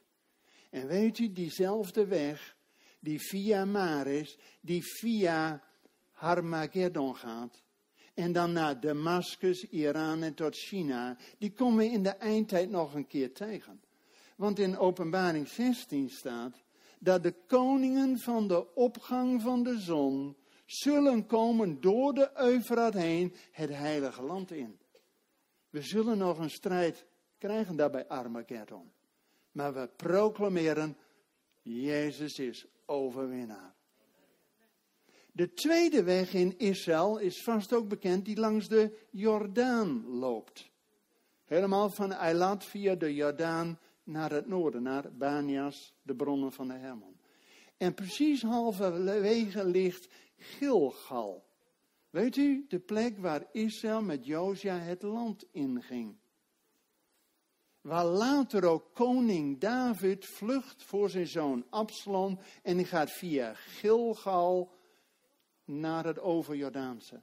En 0.70 0.86
weet 0.86 1.18
u, 1.18 1.32
diezelfde 1.32 2.06
weg 2.06 2.56
die 3.00 3.20
via 3.20 3.64
Maris, 3.64 4.38
die 4.60 4.82
via 4.82 5.62
Harmageddon 6.10 7.16
gaat. 7.16 7.62
En 8.14 8.32
dan 8.32 8.52
naar 8.52 8.80
Damascus, 8.80 9.64
Iran 9.64 10.22
en 10.22 10.34
tot 10.34 10.56
China. 10.56 11.16
Die 11.38 11.52
komen 11.52 11.78
we 11.78 11.84
in 11.84 12.02
de 12.02 12.10
eindtijd 12.10 12.70
nog 12.70 12.94
een 12.94 13.06
keer 13.06 13.32
tegen. 13.32 13.80
Want 14.36 14.58
in 14.58 14.78
openbaring 14.78 15.48
16 15.48 16.10
staat 16.10 16.64
dat 16.98 17.22
de 17.22 17.34
koningen 17.46 18.18
van 18.18 18.48
de 18.48 18.74
opgang 18.74 19.42
van 19.42 19.62
de 19.62 19.78
zon 19.78 20.36
zullen 20.66 21.26
komen 21.26 21.80
door 21.80 22.14
de 22.14 22.30
Eufraat 22.34 22.94
heen 22.94 23.34
het 23.52 23.70
heilige 23.70 24.22
land 24.22 24.50
in. 24.50 24.78
We 25.70 25.82
zullen 25.82 26.18
nog 26.18 26.38
een 26.38 26.50
strijd 26.50 27.06
krijgen 27.38 27.76
daar 27.76 27.90
bij 27.90 28.08
Armageddon. 28.08 28.92
Maar 29.52 29.74
we 29.74 29.90
proclameren, 29.96 30.96
Jezus 31.62 32.38
is 32.38 32.66
overwinnaar. 32.86 33.74
De 35.32 35.52
tweede 35.52 36.02
weg 36.02 36.34
in 36.34 36.58
Israël 36.58 37.18
is 37.18 37.42
vast 37.42 37.72
ook 37.72 37.88
bekend, 37.88 38.24
die 38.24 38.36
langs 38.36 38.68
de 38.68 38.98
Jordaan 39.10 40.06
loopt. 40.06 40.70
Helemaal 41.44 41.90
van 41.90 42.12
Eilat 42.12 42.64
via 42.64 42.94
de 42.94 43.14
Jordaan 43.14 43.78
naar 44.06 44.30
het 44.30 44.46
noorden, 44.46 44.82
naar 44.82 45.12
Banias, 45.12 45.94
de 46.02 46.14
bronnen 46.14 46.52
van 46.52 46.68
de 46.68 46.74
Hermon. 46.74 47.20
En 47.76 47.94
precies 47.94 48.42
halverwege 48.42 49.64
ligt 49.64 50.08
Gilgal. 50.36 51.44
Weet 52.10 52.36
u, 52.36 52.64
de 52.68 52.78
plek 52.78 53.18
waar 53.18 53.46
Israël 53.52 54.02
met 54.02 54.26
Josia 54.26 54.78
het 54.78 55.02
land 55.02 55.44
inging. 55.50 56.16
Waar 57.80 58.04
later 58.04 58.64
ook 58.64 58.94
koning 58.94 59.60
David 59.60 60.26
vlucht 60.26 60.82
voor 60.82 61.10
zijn 61.10 61.26
zoon 61.26 61.66
Absalom 61.70 62.38
en 62.62 62.84
gaat 62.84 63.10
via 63.10 63.54
Gilgal 63.54 64.72
naar 65.64 66.04
het 66.04 66.20
overjordaanse. 66.20 67.20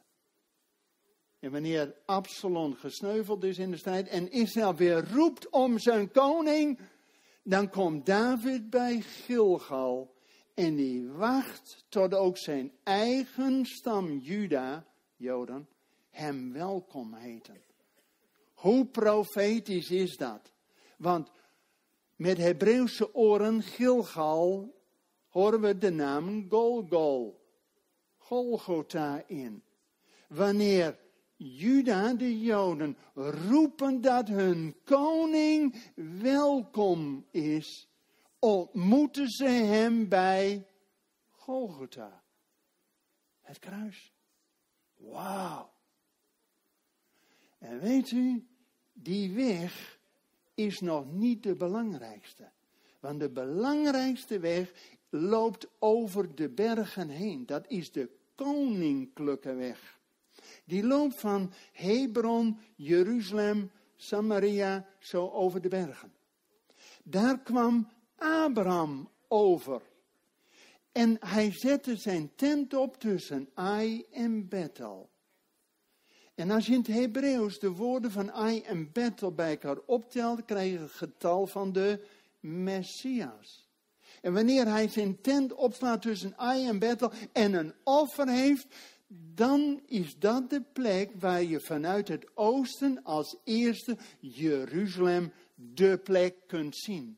En 1.43 1.51
wanneer 1.51 1.95
Absalom 2.06 2.73
gesneuveld 2.73 3.43
is 3.43 3.58
in 3.58 3.71
de 3.71 3.77
strijd 3.77 4.08
en 4.08 4.32
Israël 4.32 4.75
weer 4.75 5.12
roept 5.12 5.49
om 5.49 5.79
zijn 5.79 6.12
koning, 6.12 6.79
dan 7.43 7.69
komt 7.69 8.06
David 8.06 8.69
bij 8.69 9.01
Gilgal 9.01 10.15
en 10.53 10.75
die 10.75 11.08
wacht 11.08 11.86
tot 11.89 12.13
ook 12.13 12.38
zijn 12.38 12.71
eigen 12.84 13.65
stam 13.65 14.17
Juda, 14.17 14.86
Joden, 15.15 15.67
hem 16.10 16.53
welkom 16.53 17.13
heten. 17.13 17.62
Hoe 18.53 18.86
profetisch 18.86 19.89
is 19.89 20.17
dat? 20.17 20.53
Want 20.97 21.32
met 22.15 22.38
Hebreeuwse 22.38 23.15
oren, 23.15 23.62
Gilgal, 23.62 24.73
horen 25.29 25.62
we 25.62 25.77
de 25.77 25.91
naam 25.91 26.45
Golgol, 26.49 27.39
Golgotha 28.17 29.23
in. 29.27 29.63
Wanneer 30.27 31.01
Juda, 31.43 32.13
de 32.13 32.41
Joden, 32.41 32.97
roepen 33.13 34.01
dat 34.01 34.27
hun 34.27 34.75
koning 34.84 35.75
welkom 36.21 37.25
is, 37.32 37.88
ontmoeten 38.39 39.29
ze 39.29 39.45
hem 39.45 40.10
bij 40.10 40.67
Golgotha. 41.29 42.23
Het 43.41 43.60
kruis. 43.60 44.13
Wauw. 44.97 45.71
En 47.58 47.79
weet 47.79 48.12
u, 48.12 48.47
die 48.93 49.34
weg 49.34 49.99
is 50.53 50.79
nog 50.79 51.12
niet 51.12 51.43
de 51.43 51.56
belangrijkste. 51.56 52.51
Want 52.99 53.19
de 53.19 53.29
belangrijkste 53.29 54.39
weg 54.39 54.73
loopt 55.10 55.67
over 55.79 56.36
de 56.36 56.49
bergen 56.49 57.10
heen. 57.10 57.45
Dat 57.45 57.67
is 57.67 57.91
de 57.91 58.10
koninklijke 58.36 59.53
weg. 59.53 60.01
Die 60.63 60.84
loopt 60.84 61.19
van 61.19 61.54
Hebron, 61.71 62.60
Jeruzalem, 62.76 63.71
Samaria, 63.95 64.86
zo 64.99 65.30
over 65.30 65.62
de 65.62 65.69
bergen. 65.69 66.13
Daar 67.04 67.39
kwam 67.39 67.89
Abraham 68.15 69.10
over. 69.28 69.82
En 70.91 71.17
hij 71.19 71.52
zette 71.52 71.95
zijn 71.95 72.32
tent 72.36 72.73
op 72.73 72.99
tussen 72.99 73.49
Ai 73.54 74.06
en 74.12 74.47
Bethel. 74.47 75.10
En 76.36 76.52
als 76.52 76.65
je 76.65 76.71
in 76.71 76.78
het 76.78 76.88
Hebreeuws 76.88 77.60
de 77.60 77.71
woorden 77.71 78.12
van 78.12 78.32
Ai 78.32 78.62
en 78.62 78.91
Bethel 78.91 79.32
bij 79.32 79.49
elkaar 79.49 79.78
optelt, 79.86 80.45
krijg 80.45 80.71
je 80.71 80.80
het 80.80 80.91
getal 80.91 81.47
van 81.47 81.71
de 81.71 82.06
Messias. 82.39 83.67
En 84.21 84.34
wanneer 84.34 84.67
hij 84.67 84.88
zijn 84.88 85.21
tent 85.21 85.54
opslaat 85.54 86.02
tussen 86.02 86.38
Ai 86.38 86.67
en 86.67 86.80
Bethel 86.80 87.12
en 87.32 87.54
een 87.54 87.73
offer 87.84 88.28
heeft, 88.28 88.67
dan 89.15 89.82
is 89.86 90.17
dat 90.17 90.49
de 90.49 90.62
plek 90.62 91.12
waar 91.19 91.43
je 91.43 91.60
vanuit 91.60 92.08
het 92.08 92.38
oosten 92.38 93.04
als 93.04 93.38
eerste 93.43 93.97
Jeruzalem 94.19 95.34
de 95.56 95.97
plek 95.97 96.47
kunt 96.47 96.78
zien. 96.78 97.17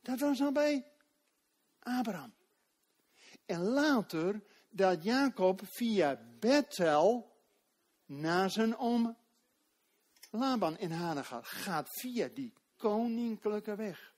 Dat 0.00 0.20
was 0.20 0.40
al 0.40 0.52
bij 0.52 0.86
Abraham. 1.78 2.34
En 3.46 3.60
later 3.60 4.42
dat 4.70 5.02
Jacob 5.02 5.60
via 5.64 6.20
Bethel 6.38 7.32
naar 8.06 8.50
zijn 8.50 8.76
oom 8.76 9.16
Laban 10.30 10.78
in 10.78 10.90
Hanegar 10.90 11.44
gaat 11.44 11.88
via 12.00 12.28
die 12.34 12.52
koninklijke 12.76 13.74
weg. 13.74 14.14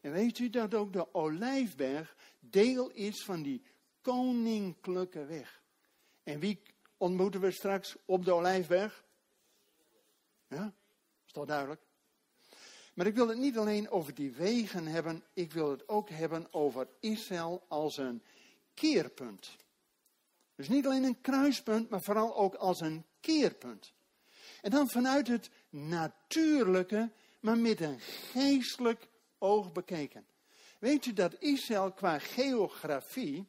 En 0.00 0.12
weet 0.12 0.38
u 0.38 0.50
dat 0.50 0.74
ook 0.74 0.92
de 0.92 1.14
Olijfberg 1.14 2.16
deel 2.40 2.90
is 2.90 3.24
van 3.24 3.42
die 3.42 3.62
koninklijke 4.06 5.24
weg. 5.24 5.62
En 6.22 6.38
wie 6.38 6.62
ontmoeten 6.96 7.40
we 7.40 7.50
straks 7.50 7.96
op 8.04 8.24
de 8.24 8.32
Olijfberg? 8.32 9.04
Ja, 10.48 10.72
is 11.26 11.32
toch 11.32 11.46
duidelijk? 11.46 11.80
Maar 12.94 13.06
ik 13.06 13.14
wil 13.14 13.28
het 13.28 13.38
niet 13.38 13.58
alleen 13.58 13.90
over 13.90 14.14
die 14.14 14.32
wegen 14.32 14.86
hebben, 14.86 15.24
ik 15.32 15.52
wil 15.52 15.70
het 15.70 15.88
ook 15.88 16.08
hebben 16.08 16.52
over 16.52 16.88
Israël 17.00 17.64
als 17.68 17.96
een 17.96 18.22
keerpunt. 18.74 19.56
Dus 20.54 20.68
niet 20.68 20.86
alleen 20.86 21.04
een 21.04 21.20
kruispunt, 21.20 21.88
maar 21.88 22.02
vooral 22.02 22.36
ook 22.36 22.54
als 22.54 22.80
een 22.80 23.04
keerpunt. 23.20 23.92
En 24.62 24.70
dan 24.70 24.88
vanuit 24.88 25.28
het 25.28 25.50
natuurlijke, 25.68 27.10
maar 27.40 27.58
met 27.58 27.80
een 27.80 28.00
geestelijk 28.00 29.08
oog 29.38 29.72
bekeken. 29.72 30.26
Weet 30.78 31.06
u 31.06 31.12
dat 31.12 31.36
Israël 31.38 31.92
qua 31.92 32.18
geografie, 32.18 33.48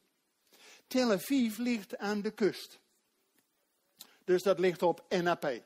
Tel 0.88 1.12
Aviv 1.12 1.58
ligt 1.58 1.96
aan 1.96 2.20
de 2.20 2.30
kust. 2.30 2.78
Dus 4.24 4.42
dat 4.42 4.58
ligt 4.58 4.82
op 4.82 5.04
NAP. 5.08 5.62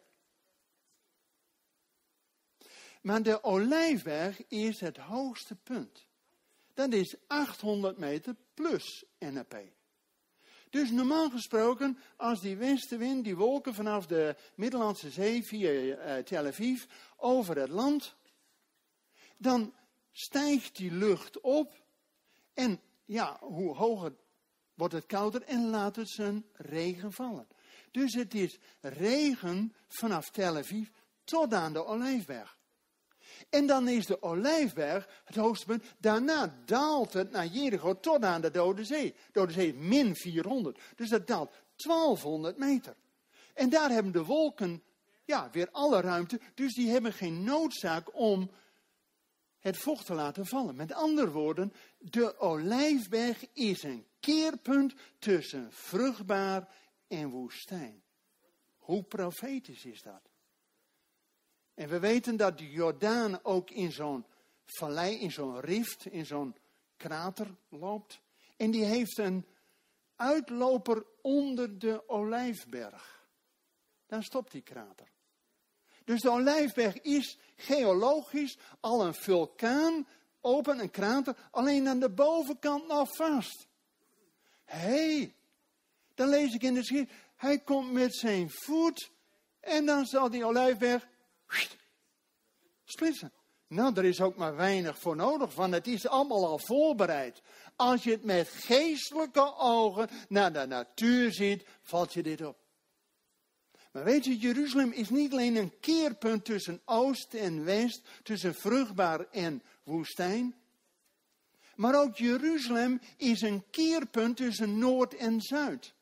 Maar 3.03 3.23
de 3.23 3.43
Olijfberg 3.45 4.47
is 4.49 4.81
het 4.81 4.97
hoogste 4.97 5.55
punt. 5.55 6.07
Dat 6.75 6.93
is 6.93 7.15
800 7.27 7.99
meter 7.99 8.37
plus 8.55 9.05
NAP. 9.19 9.57
Dus 10.71 10.91
normaal 10.91 11.31
gesproken, 11.31 11.99
als 12.17 12.41
die 12.41 12.57
westenwind, 12.57 13.25
die 13.25 13.37
wolken 13.37 13.75
vanaf 13.75 14.07
de 14.07 14.37
Middellandse 14.55 15.11
Zee 15.11 15.45
via 15.45 15.71
uh, 15.71 16.25
Tel 16.25 16.47
Aviv 16.47 16.85
over 17.17 17.57
het 17.57 17.69
land, 17.69 18.17
dan 19.37 19.75
stijgt 20.13 20.77
die 20.77 20.93
lucht 20.93 21.41
op 21.41 21.85
en 22.55 22.81
ja, 23.05 23.39
hoe 23.41 23.75
hoger 23.75 24.15
wordt 24.75 24.95
het 24.95 25.07
kouder 25.07 25.43
en 25.43 25.71
laat 25.71 25.97
het 25.97 26.09
zijn 26.09 26.45
regen 26.53 27.13
vallen. 27.13 27.47
Dus 27.91 28.15
het 28.15 28.35
is 28.35 28.59
regen 28.81 29.75
vanaf 29.89 30.31
Tel 30.31 30.57
Aviv 30.57 30.89
tot 31.25 31.55
aan 31.55 31.73
de 31.73 31.85
Olijfberg. 31.85 32.61
En 33.51 33.67
dan 33.67 33.89
is 33.89 34.07
de 34.07 34.23
Olijfberg 34.23 35.23
het 35.25 35.37
hoogste 35.37 35.67
punt. 35.67 35.85
Daarna 35.99 36.63
daalt 36.65 37.13
het 37.13 37.31
naar 37.31 37.47
Jericho 37.47 38.01
tot 38.01 38.25
aan 38.25 38.41
de 38.41 38.51
Dode 38.51 38.85
Zee. 38.85 39.15
Dode 39.33 39.53
Zee 39.53 39.69
is 39.69 39.75
min 39.75 40.17
400. 40.17 40.79
Dus 40.97 41.09
dat 41.09 41.27
daalt 41.27 41.55
1200 41.77 42.57
meter. 42.57 42.97
En 43.55 43.69
daar 43.69 43.91
hebben 43.91 44.13
de 44.13 44.25
wolken 44.25 44.83
ja, 45.25 45.49
weer 45.51 45.69
alle 45.71 46.01
ruimte. 46.01 46.41
Dus 46.55 46.75
die 46.75 46.91
hebben 46.91 47.13
geen 47.13 47.45
noodzaak 47.45 48.19
om 48.19 48.51
het 49.59 49.77
vocht 49.77 50.07
te 50.07 50.15
laten 50.15 50.47
vallen. 50.47 50.77
Met 50.77 50.93
andere 50.93 51.31
woorden, 51.31 51.73
de 52.03 52.38
Olijfberg 52.38 53.47
is 53.53 53.83
een 53.83 54.07
keerpunt 54.21 54.95
tussen 55.19 55.73
vruchtbaar 55.73 56.69
en 57.09 57.31
woestijn. 57.31 58.03
Hoe 58.79 59.03
profetisch 59.03 59.85
is 59.85 60.03
dat? 60.03 60.31
En 61.75 61.88
we 61.88 61.99
weten 61.99 62.37
dat 62.37 62.59
de 62.59 62.71
Jordaan 62.71 63.45
ook 63.45 63.71
in 63.71 63.93
zo'n 63.93 64.27
vallei, 64.65 65.19
in 65.19 65.33
zo'n 65.33 65.61
rift, 65.61 66.07
in 66.07 66.27
zo'n 66.27 66.57
krater 66.97 67.55
loopt. 67.69 68.21
En 68.57 68.71
die 68.71 68.85
heeft 68.85 69.19
een 69.19 69.47
uitloper 70.17 71.07
onder 71.21 71.79
de 71.79 72.09
olijfberg. 72.09 73.27
Dan 74.07 74.23
stopt 74.23 74.53
die 74.53 74.62
krater. 74.62 75.11
Dus 76.05 76.21
de 76.21 76.31
olijfberg 76.31 77.01
is 77.01 77.38
geologisch 77.57 78.59
al 78.81 79.07
een 79.07 79.15
vulkaan, 79.15 80.07
open 80.43 80.79
een 80.79 80.91
krater, 80.91 81.37
alleen 81.51 81.89
aan 81.89 82.01
de 82.01 82.11
bovenkant 82.11 82.89
nog 82.89 83.17
vast. 83.17 83.67
Hé, 84.65 84.79
hey, 84.79 85.35
dan 86.15 86.29
lees 86.29 86.55
ik 86.55 86.63
in 86.63 86.75
de 86.75 86.85
schrift, 86.85 87.13
hij 87.37 87.59
komt 87.59 87.93
met 87.93 88.15
zijn 88.15 88.51
voet 88.51 89.11
en 89.61 89.87
dan 89.87 90.07
zal 90.07 90.31
die 90.31 90.45
olijfberg 90.45 91.09
splitsen. 92.85 93.33
Nou, 93.67 93.95
er 93.95 94.05
is 94.05 94.21
ook 94.21 94.37
maar 94.37 94.57
weinig 94.57 94.99
voor 94.99 95.17
nodig, 95.17 95.55
want 95.55 95.75
het 95.75 95.87
is 95.87 96.07
allemaal 96.07 96.47
al 96.47 96.59
voorbereid. 96.59 97.43
Als 97.77 98.05
je 98.05 98.11
het 98.11 98.25
met 98.25 98.49
geestelijke 98.49 99.57
ogen 99.57 100.09
naar 100.29 100.53
de 100.53 100.67
natuur 100.67 101.33
ziet, 101.33 101.65
valt 101.83 102.13
je 102.13 102.23
dit 102.23 102.45
op. 102.45 102.57
Maar 103.93 104.05
weet 104.05 104.25
je, 104.25 104.39
Jeruzalem 104.39 104.93
is 104.93 105.09
niet 105.09 105.33
alleen 105.33 105.57
een 105.57 105.81
keerpunt 105.81 106.45
tussen 106.45 106.81
oost 106.85 107.35
en 107.35 107.65
west, 107.65 108.01
tussen 108.23 108.55
vruchtbaar 108.55 109.27
en 109.31 109.63
woestijn. 109.83 110.55
Maar 111.77 112.01
ook 112.01 112.16
Jeruzalem 112.16 113.01
is 113.16 113.40
een 113.40 113.64
keerpunt 113.71 114.37
tussen 114.37 114.79
noord 114.79 115.16
en 115.16 115.40
zuid. 115.40 115.95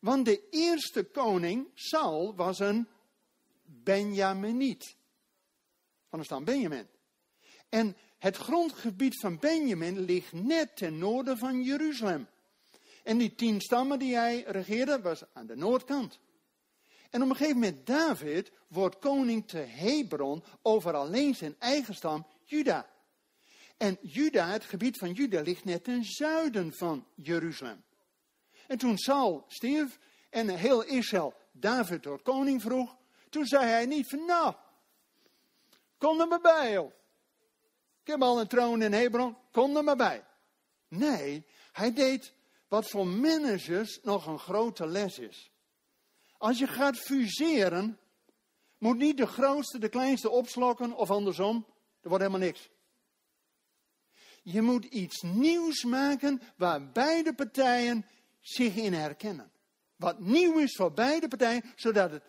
Want 0.00 0.24
de 0.24 0.48
eerste 0.50 1.02
koning, 1.04 1.70
Saul, 1.74 2.34
was 2.34 2.58
een 2.58 2.88
Benjaminiet. 3.64 4.96
Van 6.08 6.18
de 6.18 6.24
stam 6.24 6.44
Benjamin. 6.44 6.86
En 7.68 7.96
het 8.18 8.36
grondgebied 8.36 9.20
van 9.20 9.38
Benjamin 9.38 10.00
ligt 10.00 10.32
net 10.32 10.76
ten 10.76 10.98
noorden 10.98 11.38
van 11.38 11.62
Jeruzalem. 11.62 12.28
En 13.02 13.18
die 13.18 13.34
tien 13.34 13.60
stammen 13.60 13.98
die 13.98 14.14
hij 14.14 14.44
regeerde, 14.46 15.00
was 15.00 15.22
aan 15.32 15.46
de 15.46 15.56
noordkant. 15.56 16.18
En 17.10 17.22
op 17.22 17.28
een 17.28 17.36
gegeven 17.36 17.60
moment, 17.60 17.86
David 17.86 18.52
wordt 18.68 18.98
koning 18.98 19.48
te 19.48 19.58
Hebron 19.58 20.42
over 20.62 20.94
alleen 20.94 21.34
zijn 21.34 21.56
eigen 21.58 21.94
stam, 21.94 22.26
Juda. 22.52 22.90
En 23.76 23.98
Juda, 24.02 24.46
het 24.46 24.64
gebied 24.64 24.98
van 24.98 25.12
Juda, 25.12 25.40
ligt 25.40 25.64
net 25.64 25.84
ten 25.84 26.04
zuiden 26.04 26.72
van 26.72 27.06
Jeruzalem. 27.14 27.84
En 28.66 28.78
toen 28.78 28.98
Saul 28.98 29.44
stierf 29.48 29.98
en 30.30 30.48
heel 30.48 30.82
Israël 30.82 31.34
David 31.52 32.02
tot 32.02 32.22
koning 32.22 32.62
vroeg, 32.62 32.96
toen 33.28 33.46
zei 33.46 33.64
hij 33.64 33.86
niet 33.86 34.08
van, 34.08 34.24
nou, 34.24 34.54
kom 35.98 36.20
er 36.20 36.28
maar 36.28 36.40
bij, 36.40 36.72
joh. 36.72 36.92
Ik 38.00 38.08
heb 38.08 38.22
al 38.22 38.40
een 38.40 38.46
troon 38.46 38.82
in 38.82 38.92
Hebron, 38.92 39.36
kom 39.50 39.76
er 39.76 39.84
maar 39.84 39.96
bij. 39.96 40.24
Nee, 40.88 41.46
hij 41.72 41.92
deed 41.92 42.34
wat 42.68 42.90
voor 42.90 43.06
managers 43.06 44.00
nog 44.02 44.26
een 44.26 44.38
grote 44.38 44.86
les 44.86 45.18
is. 45.18 45.50
Als 46.38 46.58
je 46.58 46.66
gaat 46.66 46.96
fuseren, 46.96 47.98
moet 48.78 48.96
niet 48.96 49.16
de 49.16 49.26
grootste 49.26 49.78
de 49.78 49.88
kleinste 49.88 50.30
opslokken 50.30 50.92
of 50.92 51.10
andersom. 51.10 51.66
Er 52.02 52.08
wordt 52.08 52.24
helemaal 52.24 52.46
niks. 52.46 52.68
Je 54.42 54.62
moet 54.62 54.84
iets 54.84 55.22
nieuws 55.22 55.84
maken 55.84 56.42
waar 56.56 56.90
beide 56.90 57.34
partijen 57.34 58.06
zich 58.40 58.76
in 58.76 58.92
herkennen. 58.92 59.52
Wat 59.96 60.20
nieuw 60.20 60.58
is 60.58 60.76
voor 60.76 60.92
beide 60.92 61.28
partijen, 61.28 61.62
zodat 61.76 62.10
het 62.10 62.24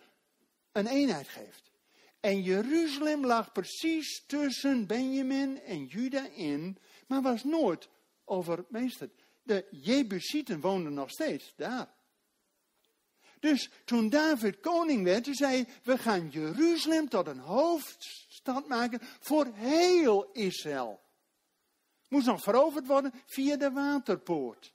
een 0.72 0.86
eenheid 0.86 1.28
geeft. 1.28 1.72
En 2.20 2.42
Jeruzalem 2.42 3.26
lag 3.26 3.52
precies 3.52 4.24
tussen 4.26 4.86
Benjamin 4.86 5.60
en 5.60 5.84
Juda 5.84 6.28
in, 6.28 6.78
maar 7.06 7.22
was 7.22 7.44
nooit 7.44 7.88
overmeesterd. 8.24 9.12
De 9.42 9.66
Jebusieten 9.70 10.60
woonden 10.60 10.94
nog 10.94 11.10
steeds 11.10 11.52
daar. 11.56 11.94
Dus 13.40 13.70
toen 13.84 14.08
David 14.08 14.60
koning 14.60 15.04
werd, 15.04 15.28
zei 15.30 15.52
hij, 15.52 15.66
we 15.82 15.98
gaan 15.98 16.28
Jeruzalem 16.28 17.08
tot 17.08 17.26
een 17.26 17.38
hoofdstad 17.38 18.23
maken 18.66 18.98
voor 19.02 19.46
heel 19.46 20.32
Israël. 20.32 21.02
Moest 22.08 22.26
nog 22.26 22.42
veroverd 22.42 22.86
worden 22.86 23.12
via 23.26 23.56
de 23.56 23.70
waterpoort. 23.70 24.74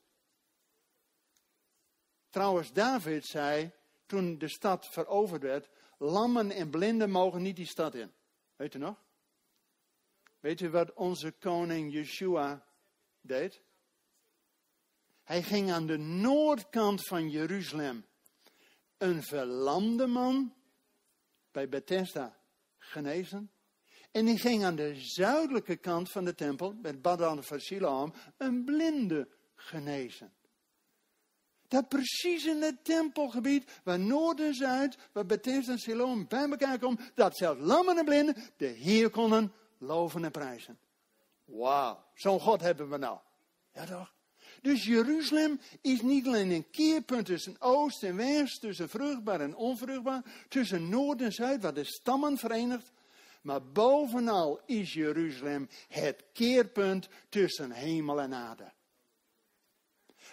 Trouwens, 2.29 2.73
David 2.73 3.25
zei, 3.25 3.71
toen 4.05 4.37
de 4.37 4.49
stad 4.49 4.87
veroverd 4.87 5.41
werd, 5.41 5.69
lammen 5.97 6.51
en 6.51 6.69
blinden 6.69 7.09
mogen 7.09 7.41
niet 7.41 7.55
die 7.55 7.67
stad 7.67 7.95
in. 7.95 8.11
Weet 8.55 8.73
u 8.73 8.77
nog? 8.77 9.03
Weet 10.39 10.61
u 10.61 10.69
wat 10.69 10.93
onze 10.93 11.31
koning 11.31 11.93
Yeshua 11.93 12.65
deed? 13.21 13.61
Hij 15.23 15.43
ging 15.43 15.71
aan 15.71 15.85
de 15.85 15.97
noordkant 15.97 17.07
van 17.07 17.29
Jeruzalem 17.29 18.05
een 18.97 19.23
verlamde 19.23 20.07
man 20.07 20.53
bij 21.51 21.69
Bethesda 21.69 22.39
genezen. 22.77 23.51
En 24.11 24.25
die 24.25 24.37
ging 24.37 24.63
aan 24.63 24.75
de 24.75 24.95
zuidelijke 24.95 25.75
kant 25.75 26.11
van 26.11 26.25
de 26.25 26.35
tempel, 26.35 26.75
met 26.81 27.01
Badan 27.01 27.43
van 27.43 27.59
Siloam, 27.59 28.13
een 28.37 28.63
blinde 28.65 29.27
genezen. 29.55 30.33
Dat 31.67 31.87
precies 31.87 32.45
in 32.45 32.61
het 32.61 32.83
tempelgebied, 32.83 33.79
waar 33.83 33.99
Noord 33.99 34.39
en 34.39 34.53
Zuid, 34.53 34.97
waar 35.11 35.25
Bethesda 35.25 35.71
en 35.71 35.79
Siloam 35.79 36.27
bij 36.27 36.49
elkaar 36.49 36.79
komen, 36.79 36.99
dat 37.15 37.37
zelfs 37.37 37.61
lammen 37.61 37.97
en 37.97 38.05
blinden 38.05 38.35
de 38.57 38.65
Heer 38.65 39.09
konden 39.09 39.53
loven 39.77 40.23
en 40.23 40.31
prijzen. 40.31 40.79
Wauw, 41.45 42.03
zo'n 42.13 42.39
God 42.39 42.61
hebben 42.61 42.89
we 42.89 42.97
nou. 42.97 43.17
Ja 43.73 43.85
toch? 43.85 44.13
Dus 44.61 44.85
Jeruzalem 44.85 45.59
is 45.81 46.01
niet 46.01 46.27
alleen 46.27 46.51
een 46.51 46.69
keerpunt 46.69 47.25
tussen 47.25 47.55
oost 47.59 48.03
en 48.03 48.15
west, 48.15 48.61
tussen 48.61 48.89
vruchtbaar 48.89 49.41
en 49.41 49.55
onvruchtbaar, 49.55 50.23
tussen 50.47 50.89
noord 50.89 51.21
en 51.21 51.31
zuid, 51.31 51.61
waar 51.61 51.73
de 51.73 51.83
stammen 51.83 52.37
verenigt. 52.37 52.91
Maar 53.41 53.63
bovenal 53.63 54.61
is 54.65 54.93
Jeruzalem 54.93 55.69
het 55.87 56.23
keerpunt 56.33 57.07
tussen 57.29 57.71
hemel 57.71 58.21
en 58.21 58.33
aarde. 58.33 58.71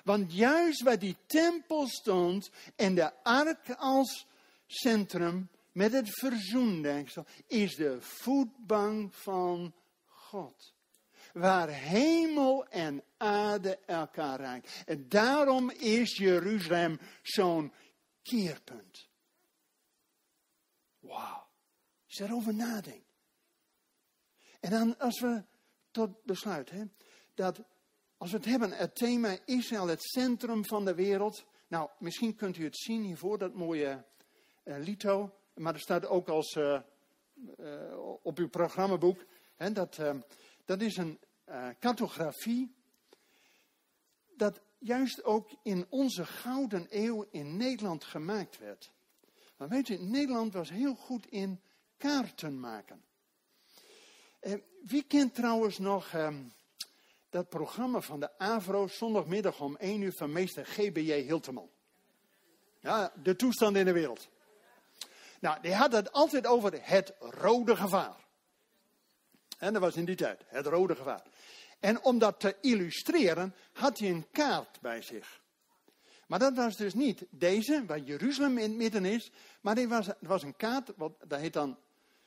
Want 0.04 0.32
juist 0.32 0.82
waar 0.82 0.98
die 0.98 1.16
tempel 1.26 1.88
stond 1.88 2.50
en 2.76 2.94
de 2.94 3.22
ark 3.22 3.70
als 3.70 4.26
centrum 4.66 5.48
met 5.72 5.92
het 5.92 6.18
verzoendenksel, 6.18 7.26
is 7.46 7.74
de 7.74 7.96
voetbank 8.00 9.14
van 9.14 9.74
God 10.04 10.74
waar 11.36 11.68
hemel 11.68 12.66
en 12.68 13.02
aarde 13.16 13.78
elkaar 13.86 14.40
raken. 14.40 14.70
En 14.86 15.08
daarom 15.08 15.70
is 15.70 16.16
Jeruzalem 16.16 17.00
zo'n 17.22 17.72
keerpunt. 18.22 19.08
Wauw. 20.98 21.45
Als 22.16 22.28
je 22.28 22.32
erover 22.32 22.54
nadenkt. 22.54 23.14
En 24.60 24.70
dan 24.70 24.98
als 24.98 25.20
we 25.20 25.44
tot 25.90 26.24
besluit, 26.24 26.70
hè, 26.70 26.84
dat 27.34 27.62
als 28.16 28.30
we 28.30 28.36
het 28.36 28.46
hebben, 28.46 28.72
het 28.72 28.94
thema 28.94 29.38
Israël, 29.44 29.86
het 29.86 30.02
centrum 30.02 30.64
van 30.64 30.84
de 30.84 30.94
wereld. 30.94 31.44
Nou, 31.68 31.90
misschien 31.98 32.36
kunt 32.36 32.56
u 32.56 32.64
het 32.64 32.76
zien 32.76 33.02
hiervoor, 33.02 33.38
dat 33.38 33.54
mooie 33.54 34.04
uh, 34.64 34.78
lito. 34.78 35.38
Maar 35.54 35.74
er 35.74 35.80
staat 35.80 36.06
ook 36.06 36.28
als 36.28 36.54
uh, 36.54 36.80
uh, 37.58 37.98
op 38.22 38.38
uw 38.38 38.48
programmaboek. 38.48 39.24
Hè, 39.56 39.72
dat, 39.72 40.00
dat 40.64 40.80
is 40.80 40.96
een 40.96 41.18
cartografie, 41.78 42.74
dat 44.36 44.60
juist 44.78 45.24
ook 45.24 45.50
in 45.62 45.86
onze 45.88 46.26
gouden 46.26 46.86
eeuw 46.90 47.26
in 47.30 47.56
Nederland 47.56 48.04
gemaakt 48.04 48.58
werd. 48.58 48.92
Maar 49.56 49.68
weet 49.68 49.88
u, 49.88 49.96
Nederland 49.96 50.52
was 50.52 50.70
heel 50.70 50.94
goed 50.94 51.26
in 51.26 51.60
kaarten 51.96 52.60
maken. 52.60 53.04
Uh, 54.40 54.54
wie 54.82 55.02
kent 55.02 55.34
trouwens 55.34 55.78
nog 55.78 56.12
uh, 56.12 56.28
dat 57.30 57.48
programma 57.48 58.00
van 58.00 58.20
de 58.20 58.38
AVRO 58.38 58.86
zondagmiddag 58.86 59.60
om 59.60 59.76
1 59.76 60.00
uur 60.00 60.12
van 60.12 60.32
meester 60.32 60.66
GBJ 60.66 61.12
Hilteman? 61.12 61.70
Ja, 62.80 63.12
de 63.22 63.36
toestand 63.36 63.76
in 63.76 63.84
de 63.84 63.92
wereld. 63.92 64.28
Nou, 65.40 65.60
die 65.60 65.74
had 65.74 65.92
het 65.92 66.12
altijd 66.12 66.46
over 66.46 66.78
het 66.82 67.12
rode 67.18 67.76
gevaar. 67.76 68.24
En 69.58 69.72
dat 69.72 69.82
was 69.82 69.96
in 69.96 70.04
die 70.04 70.14
tijd, 70.14 70.42
het 70.46 70.66
rode 70.66 70.96
gevaar. 70.96 71.22
En 71.80 72.02
om 72.02 72.18
dat 72.18 72.40
te 72.40 72.56
illustreren 72.60 73.54
had 73.72 73.98
hij 73.98 74.10
een 74.10 74.26
kaart 74.30 74.80
bij 74.80 75.02
zich. 75.02 75.40
Maar 76.26 76.38
dat 76.38 76.56
was 76.56 76.76
dus 76.76 76.94
niet 76.94 77.26
deze, 77.30 77.84
waar 77.86 77.98
Jeruzalem 77.98 78.58
in 78.58 78.68
het 78.68 78.78
midden 78.78 79.04
is. 79.04 79.30
Maar 79.60 79.74
dit 79.74 79.88
was, 79.88 80.08
was 80.20 80.42
een 80.42 80.56
kaart, 80.56 80.92
wat, 80.96 81.12
dat 81.26 81.40
heet 81.40 81.52
dan 81.52 81.78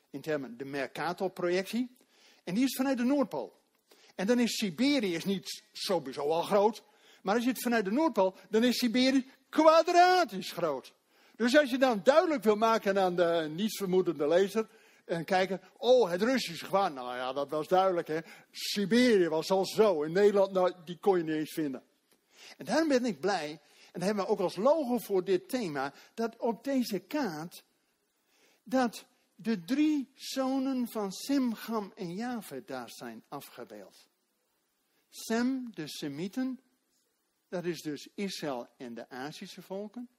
in 0.09 0.21
termen 0.21 0.57
de 0.57 0.65
Mercator-projectie. 0.65 1.97
En 2.43 2.53
die 2.53 2.63
is 2.63 2.75
vanuit 2.75 2.97
de 2.97 3.03
Noordpool. 3.03 3.59
En 4.15 4.27
dan 4.27 4.39
is 4.39 4.57
Siberië 4.57 5.15
is 5.15 5.25
niet 5.25 5.63
sowieso 5.71 6.21
al 6.21 6.41
groot. 6.41 6.83
Maar 7.21 7.35
als 7.35 7.43
je 7.43 7.49
het 7.49 7.61
vanuit 7.61 7.85
de 7.85 7.91
Noordpool, 7.91 8.35
dan 8.49 8.63
is 8.63 8.77
Siberië 8.77 9.31
kwadratisch 9.49 10.51
groot. 10.51 10.93
Dus 11.35 11.57
als 11.57 11.69
je 11.69 11.77
dan 11.77 12.01
duidelijk 12.03 12.43
wil 12.43 12.55
maken 12.55 12.99
aan 12.99 13.15
de 13.15 13.51
nietsvermoedende 13.55 14.27
lezer 14.27 14.67
en 15.05 15.25
kijken, 15.25 15.61
oh, 15.77 16.09
het 16.09 16.21
Russische 16.21 16.65
gevaar. 16.65 16.91
Nou 16.91 17.15
ja, 17.15 17.33
dat 17.33 17.49
was 17.49 17.67
duidelijk, 17.67 18.07
hè. 18.07 18.19
Siberië 18.51 19.27
was 19.27 19.51
al 19.51 19.65
zo. 19.65 20.03
In 20.03 20.11
Nederland, 20.11 20.51
nou, 20.51 20.73
die 20.85 20.97
kon 20.97 21.17
je 21.17 21.23
niet 21.23 21.35
eens 21.35 21.53
vinden. 21.53 21.83
En 22.57 22.65
daarom 22.65 22.87
ben 22.87 23.05
ik 23.05 23.19
blij, 23.19 23.49
en 23.91 23.99
dat 23.99 24.03
hebben 24.03 24.23
we 24.23 24.29
ook 24.29 24.39
als 24.39 24.55
logo 24.55 24.97
voor 24.97 25.23
dit 25.23 25.49
thema, 25.49 25.93
dat 26.13 26.35
op 26.37 26.63
deze 26.63 26.99
kaart, 26.99 27.63
dat 28.63 29.05
de 29.41 29.59
drie 29.59 30.11
zonen 30.15 30.87
van 30.87 31.11
Sem, 31.11 31.53
Gam 31.53 31.91
en 31.95 32.13
Javed 32.13 32.67
daar 32.67 32.89
zijn 32.89 33.23
afgebeeld. 33.27 34.07
Sem, 35.09 35.73
de 35.73 35.87
Semieten, 35.87 36.59
dat 37.47 37.65
is 37.65 37.81
dus 37.81 38.07
Israël 38.15 38.67
en 38.77 38.93
de 38.93 39.09
Azische 39.09 39.61
volken. 39.61 40.09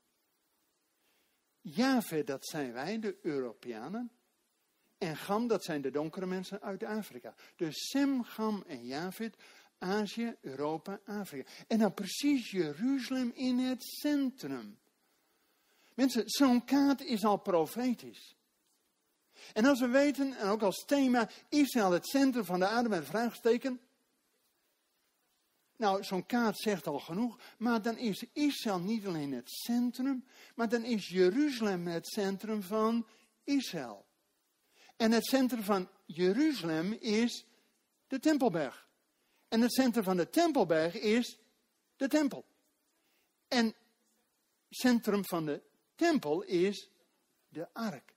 Javed, 1.60 2.26
dat 2.26 2.46
zijn 2.46 2.72
wij, 2.72 2.98
de 2.98 3.18
Europeanen. 3.22 4.10
En 4.98 5.16
Gam, 5.16 5.46
dat 5.46 5.64
zijn 5.64 5.82
de 5.82 5.90
donkere 5.90 6.26
mensen 6.26 6.60
uit 6.60 6.84
Afrika. 6.84 7.34
Dus 7.56 7.88
Sem, 7.88 8.24
Gam 8.24 8.64
en 8.66 8.86
Javid, 8.86 9.36
Azië, 9.78 10.36
Europa, 10.40 11.00
Afrika. 11.04 11.50
En 11.66 11.78
dan 11.78 11.94
precies 11.94 12.50
Jeruzalem 12.50 13.32
in 13.34 13.58
het 13.58 13.82
centrum. 13.82 14.78
Mensen, 15.94 16.22
zo'n 16.26 16.64
kaart 16.64 17.00
is 17.00 17.24
al 17.24 17.38
profetisch. 17.38 18.38
En 19.52 19.64
als 19.64 19.80
we 19.80 19.88
weten, 19.88 20.36
en 20.36 20.48
ook 20.48 20.62
als 20.62 20.84
thema, 20.86 21.28
Israël 21.48 21.90
het 21.90 22.08
centrum 22.08 22.44
van 22.44 22.58
de 22.58 22.66
aarde 22.66 22.88
met 22.88 22.98
een 22.98 23.04
vraagteken. 23.04 23.80
Nou, 25.76 26.04
zo'n 26.04 26.26
kaart 26.26 26.58
zegt 26.58 26.86
al 26.86 26.98
genoeg, 26.98 27.38
maar 27.58 27.82
dan 27.82 27.98
is 27.98 28.24
Israël 28.32 28.78
niet 28.78 29.06
alleen 29.06 29.32
het 29.32 29.50
centrum, 29.50 30.24
maar 30.54 30.68
dan 30.68 30.84
is 30.84 31.08
Jeruzalem 31.08 31.86
het 31.86 32.06
centrum 32.06 32.62
van 32.62 33.06
Israël. 33.44 34.06
En 34.96 35.12
het 35.12 35.26
centrum 35.26 35.62
van 35.62 35.88
Jeruzalem 36.06 36.92
is 36.92 37.44
de 38.06 38.18
Tempelberg. 38.18 38.88
En 39.48 39.60
het 39.60 39.72
centrum 39.72 40.04
van 40.04 40.16
de 40.16 40.30
Tempelberg 40.30 40.94
is 40.94 41.38
de 41.96 42.08
tempel. 42.08 42.44
En 43.48 43.66
het 43.66 43.74
centrum 44.68 45.24
van 45.24 45.44
de 45.44 45.62
tempel 45.94 46.42
is 46.42 46.90
de 47.48 47.68
ark. 47.72 48.14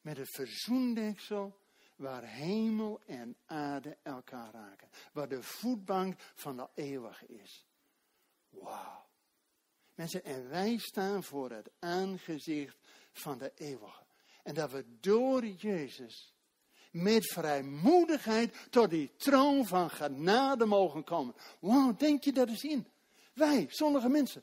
Met 0.00 0.16
het 0.16 0.30
verzoendeksel 0.30 1.58
waar 1.96 2.24
hemel 2.24 3.00
en 3.06 3.36
aarde 3.46 3.96
elkaar 4.02 4.52
raken. 4.52 4.88
Waar 5.12 5.28
de 5.28 5.42
voetbank 5.42 6.20
van 6.34 6.56
de 6.56 6.68
eeuwige 6.74 7.26
is. 7.26 7.66
Wauw. 8.48 9.06
Mensen, 9.94 10.24
en 10.24 10.48
wij 10.48 10.78
staan 10.78 11.22
voor 11.22 11.50
het 11.50 11.70
aangezicht 11.78 12.76
van 13.12 13.38
de 13.38 13.52
eeuwige. 13.54 14.02
En 14.42 14.54
dat 14.54 14.70
we 14.70 14.84
door 15.00 15.46
Jezus 15.46 16.34
met 16.90 17.32
vrijmoedigheid 17.32 18.66
tot 18.70 18.90
die 18.90 19.16
troon 19.16 19.66
van 19.66 19.90
genade 19.90 20.64
mogen 20.64 21.04
komen. 21.04 21.34
Wauw, 21.60 21.96
denk 21.96 22.24
je 22.24 22.32
dat 22.32 22.48
eens 22.48 22.64
in? 22.64 22.86
Wij, 23.32 23.66
zondige 23.70 24.08
mensen. 24.08 24.42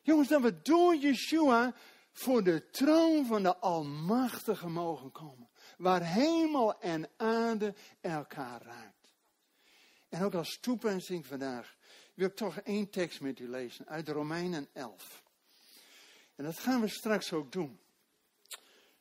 Jongens, 0.00 0.28
dat 0.28 0.42
we 0.42 0.62
door 0.62 0.96
Yeshua 0.96 1.74
voor 2.12 2.42
de 2.42 2.70
troon 2.70 3.26
van 3.26 3.42
de 3.42 3.56
Almachtige 3.56 4.68
mogen 4.68 5.12
komen. 5.12 5.48
Waar 5.76 6.04
hemel 6.04 6.80
en 6.80 7.08
aarde 7.16 7.74
elkaar 8.00 8.62
raakt. 8.62 9.10
En 10.08 10.22
ook 10.22 10.34
als 10.34 10.58
toepassing 10.60 11.26
vandaag 11.26 11.76
wil 12.14 12.26
ik 12.26 12.36
toch 12.36 12.56
één 12.58 12.90
tekst 12.90 13.20
met 13.20 13.38
u 13.38 13.48
lezen 13.48 13.86
uit 13.86 14.08
Romeinen 14.08 14.68
11. 14.72 15.22
En 16.34 16.44
dat 16.44 16.58
gaan 16.58 16.80
we 16.80 16.88
straks 16.88 17.32
ook 17.32 17.52
doen. 17.52 17.80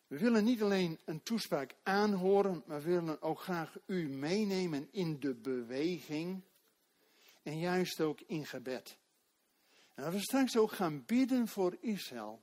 We 0.08 0.18
willen 0.18 0.44
niet 0.44 0.62
alleen 0.62 1.00
een 1.06 1.24
toespraak 1.24 1.76
aanhoren, 1.84 2.64
maar 2.66 2.82
we 2.82 2.90
willen 2.90 3.22
ook 3.22 3.42
graag 3.42 3.78
u 3.86 4.10
meenemen 4.10 4.88
in 4.92 5.20
de 5.20 5.34
beweging 5.34 6.42
en 7.44 7.60
juist 7.60 8.02
ook 8.02 8.22
in 8.22 8.46
gebed. 8.46 8.98
En 9.94 10.04
als 10.04 10.14
we 10.14 10.22
straks 10.22 10.58
ook 10.58 10.72
gaan 10.72 11.06
bidden 11.06 11.48
voor 11.48 11.78
Israël, 11.80 12.42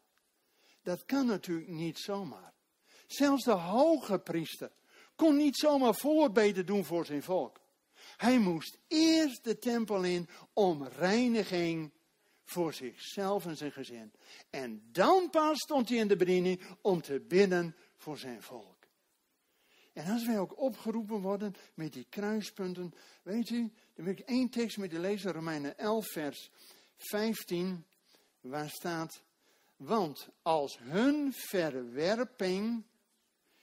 dat 0.83 1.05
kan 1.05 1.27
natuurlijk 1.27 1.69
niet 1.69 1.99
zomaar. 1.99 2.53
Zelfs 3.07 3.45
de 3.45 3.51
hoge 3.51 4.19
priester 4.19 4.71
kon 5.15 5.37
niet 5.37 5.57
zomaar 5.57 5.95
voorbeden 5.95 6.67
doen 6.67 6.85
voor 6.85 7.07
zijn 7.07 7.23
volk. 7.23 7.61
Hij 8.17 8.39
moest 8.39 8.79
eerst 8.87 9.45
de 9.45 9.59
tempel 9.59 10.05
in 10.05 10.29
om 10.53 10.85
reiniging 10.85 11.93
voor 12.45 12.73
zichzelf 12.73 13.47
en 13.47 13.57
zijn 13.57 13.73
gezin. 13.73 14.13
En 14.51 14.89
dan 14.93 15.31
pas 15.31 15.59
stond 15.59 15.89
hij 15.89 15.99
in 15.99 16.09
de 16.09 16.17
bediening 16.17 16.61
om 16.81 17.03
te 17.03 17.21
bidden 17.21 17.77
voor 17.97 18.19
zijn 18.19 18.43
volk. 18.43 18.77
En 19.93 20.13
als 20.13 20.27
wij 20.27 20.39
ook 20.39 20.61
opgeroepen 20.61 21.21
worden 21.21 21.55
met 21.75 21.93
die 21.93 22.07
kruispunten, 22.09 22.95
weet 23.23 23.51
u, 23.51 23.73
dan 23.95 24.05
wil 24.05 24.13
ik 24.13 24.21
één 24.21 24.49
tekst 24.49 24.79
met 24.79 24.93
u 24.93 24.99
lezen, 24.99 25.33
Romeinen 25.33 25.79
11, 25.79 26.07
vers 26.07 26.51
15, 26.97 27.85
waar 28.41 28.71
staat, 28.71 29.23
want 29.79 30.29
als 30.43 30.79
hun 30.79 31.33
verwerping 31.33 32.85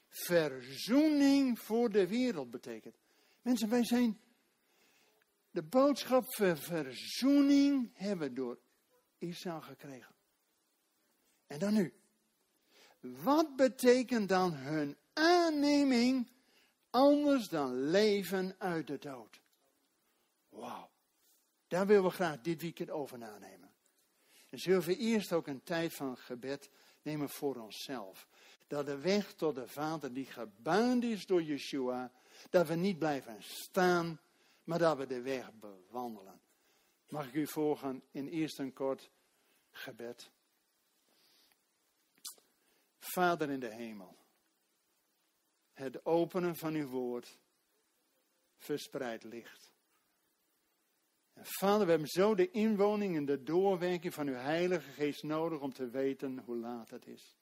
verzoening 0.07 1.59
voor 1.59 1.89
de 1.91 2.07
wereld 2.07 2.51
betekent. 2.51 2.95
Mensen, 3.41 3.69
wij 3.69 3.85
zijn 3.85 4.19
de 5.51 5.63
boodschap 5.63 6.35
van 6.35 6.57
verzoening 6.57 7.91
hebben 7.93 8.33
door 8.33 8.59
Israël 9.17 9.61
gekregen. 9.61 10.15
En 11.47 11.59
dan 11.59 11.73
nu. 11.73 11.93
Wat 12.99 13.55
betekent 13.55 14.29
dan 14.29 14.53
hun 14.53 14.97
aanneming 15.13 16.31
anders 16.89 17.47
dan 17.47 17.89
leven 17.89 18.55
uit 18.57 18.87
de 18.87 18.97
dood? 18.97 19.41
Wauw. 20.49 20.89
Daar 21.67 21.87
willen 21.87 22.03
we 22.03 22.09
graag 22.09 22.41
dit 22.41 22.61
weekend 22.61 22.89
over 22.89 23.17
nanemen. 23.17 23.64
En 24.55 24.61
zullen 24.61 24.81
we 24.81 24.97
eerst 24.97 25.33
ook 25.33 25.47
een 25.47 25.63
tijd 25.63 25.93
van 25.93 26.17
gebed 26.17 26.69
nemen 27.01 27.29
voor 27.29 27.55
onszelf. 27.55 28.27
Dat 28.67 28.85
de 28.85 28.97
weg 28.97 29.33
tot 29.33 29.55
de 29.55 29.67
Vader 29.67 30.13
die 30.13 30.25
gebaand 30.25 31.03
is 31.03 31.25
door 31.25 31.43
Yeshua, 31.43 32.11
dat 32.49 32.67
we 32.67 32.75
niet 32.75 32.99
blijven 32.99 33.43
staan, 33.43 34.19
maar 34.63 34.79
dat 34.79 34.97
we 34.97 35.05
de 35.05 35.21
weg 35.21 35.51
bewandelen. 35.53 36.41
Mag 37.09 37.27
ik 37.27 37.33
u 37.33 37.47
volgen 37.47 38.03
in 38.11 38.27
eerst 38.27 38.59
een 38.59 38.73
kort 38.73 39.09
gebed? 39.71 40.31
Vader 42.99 43.49
in 43.49 43.59
de 43.59 43.73
hemel, 43.73 44.17
het 45.73 46.05
openen 46.05 46.55
van 46.55 46.73
uw 46.73 46.87
woord 46.87 47.39
verspreidt 48.57 49.23
licht. 49.23 49.74
En 51.35 51.45
vader, 51.45 51.85
we 51.85 51.91
hebben 51.91 52.09
zo 52.09 52.35
de 52.35 52.51
inwoning 52.51 53.15
en 53.15 53.25
de 53.25 53.43
doorwerking 53.43 54.13
van 54.13 54.27
uw 54.27 54.33
Heilige 54.33 54.91
Geest 54.91 55.23
nodig 55.23 55.59
om 55.59 55.73
te 55.73 55.89
weten 55.89 56.39
hoe 56.39 56.57
laat 56.57 56.89
het 56.89 57.07
is. 57.07 57.35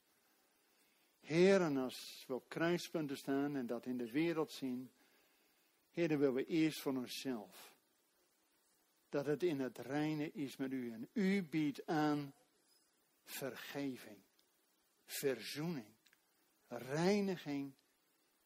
Heer, 1.20 1.60
en 1.60 1.76
als 1.76 2.24
we 2.26 2.34
op 2.34 2.48
kruispunten 2.48 3.16
staan 3.16 3.56
en 3.56 3.66
dat 3.66 3.86
in 3.86 3.96
de 3.96 4.10
wereld 4.10 4.52
zien, 4.52 4.90
Heer, 5.90 6.08
dan 6.08 6.18
willen 6.18 6.34
we 6.34 6.46
eerst 6.46 6.80
voor 6.80 6.96
onszelf. 6.96 7.74
Dat 9.08 9.26
het 9.26 9.42
in 9.42 9.60
het 9.60 9.78
reine 9.78 10.30
is 10.32 10.56
met 10.56 10.72
u. 10.72 10.92
En 10.92 11.08
u 11.12 11.42
biedt 11.42 11.86
aan 11.86 12.34
vergeving, 13.24 14.18
verzoening, 15.04 15.94
reiniging 16.68 17.72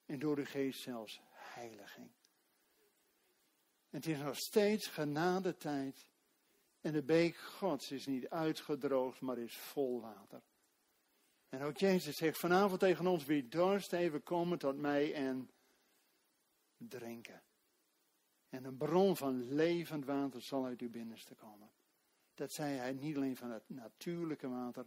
en 0.07 0.19
door 0.19 0.37
de 0.37 0.47
geest 0.47 0.81
zelfs 0.81 1.21
heiliging. 1.31 2.11
Het 3.99 4.07
is 4.07 4.19
nog 4.19 4.37
steeds 4.37 4.87
genadetijd. 4.87 6.07
En 6.81 6.93
de 6.93 7.03
beek 7.03 7.37
Gods 7.37 7.91
is 7.91 8.07
niet 8.07 8.29
uitgedroogd, 8.29 9.21
maar 9.21 9.39
is 9.39 9.57
vol 9.57 10.01
water. 10.01 10.43
En 11.49 11.63
ook 11.63 11.77
Jezus 11.77 12.17
zegt 12.17 12.39
vanavond 12.39 12.81
tegen 12.81 13.07
ons, 13.07 13.25
wie 13.25 13.49
dorst 13.49 13.93
even 13.93 14.23
komen 14.23 14.59
tot 14.59 14.77
mij 14.77 15.15
en 15.15 15.51
drinken. 16.77 17.43
En 18.49 18.65
een 18.65 18.77
bron 18.77 19.17
van 19.17 19.55
levend 19.55 20.05
water 20.05 20.43
zal 20.43 20.65
uit 20.65 20.81
uw 20.81 20.91
binnenste 20.91 21.35
komen. 21.35 21.71
Dat 22.35 22.53
zei 22.53 22.77
hij 22.77 22.93
niet 22.93 23.17
alleen 23.17 23.37
van 23.37 23.51
het 23.51 23.69
natuurlijke 23.69 24.49
water, 24.49 24.87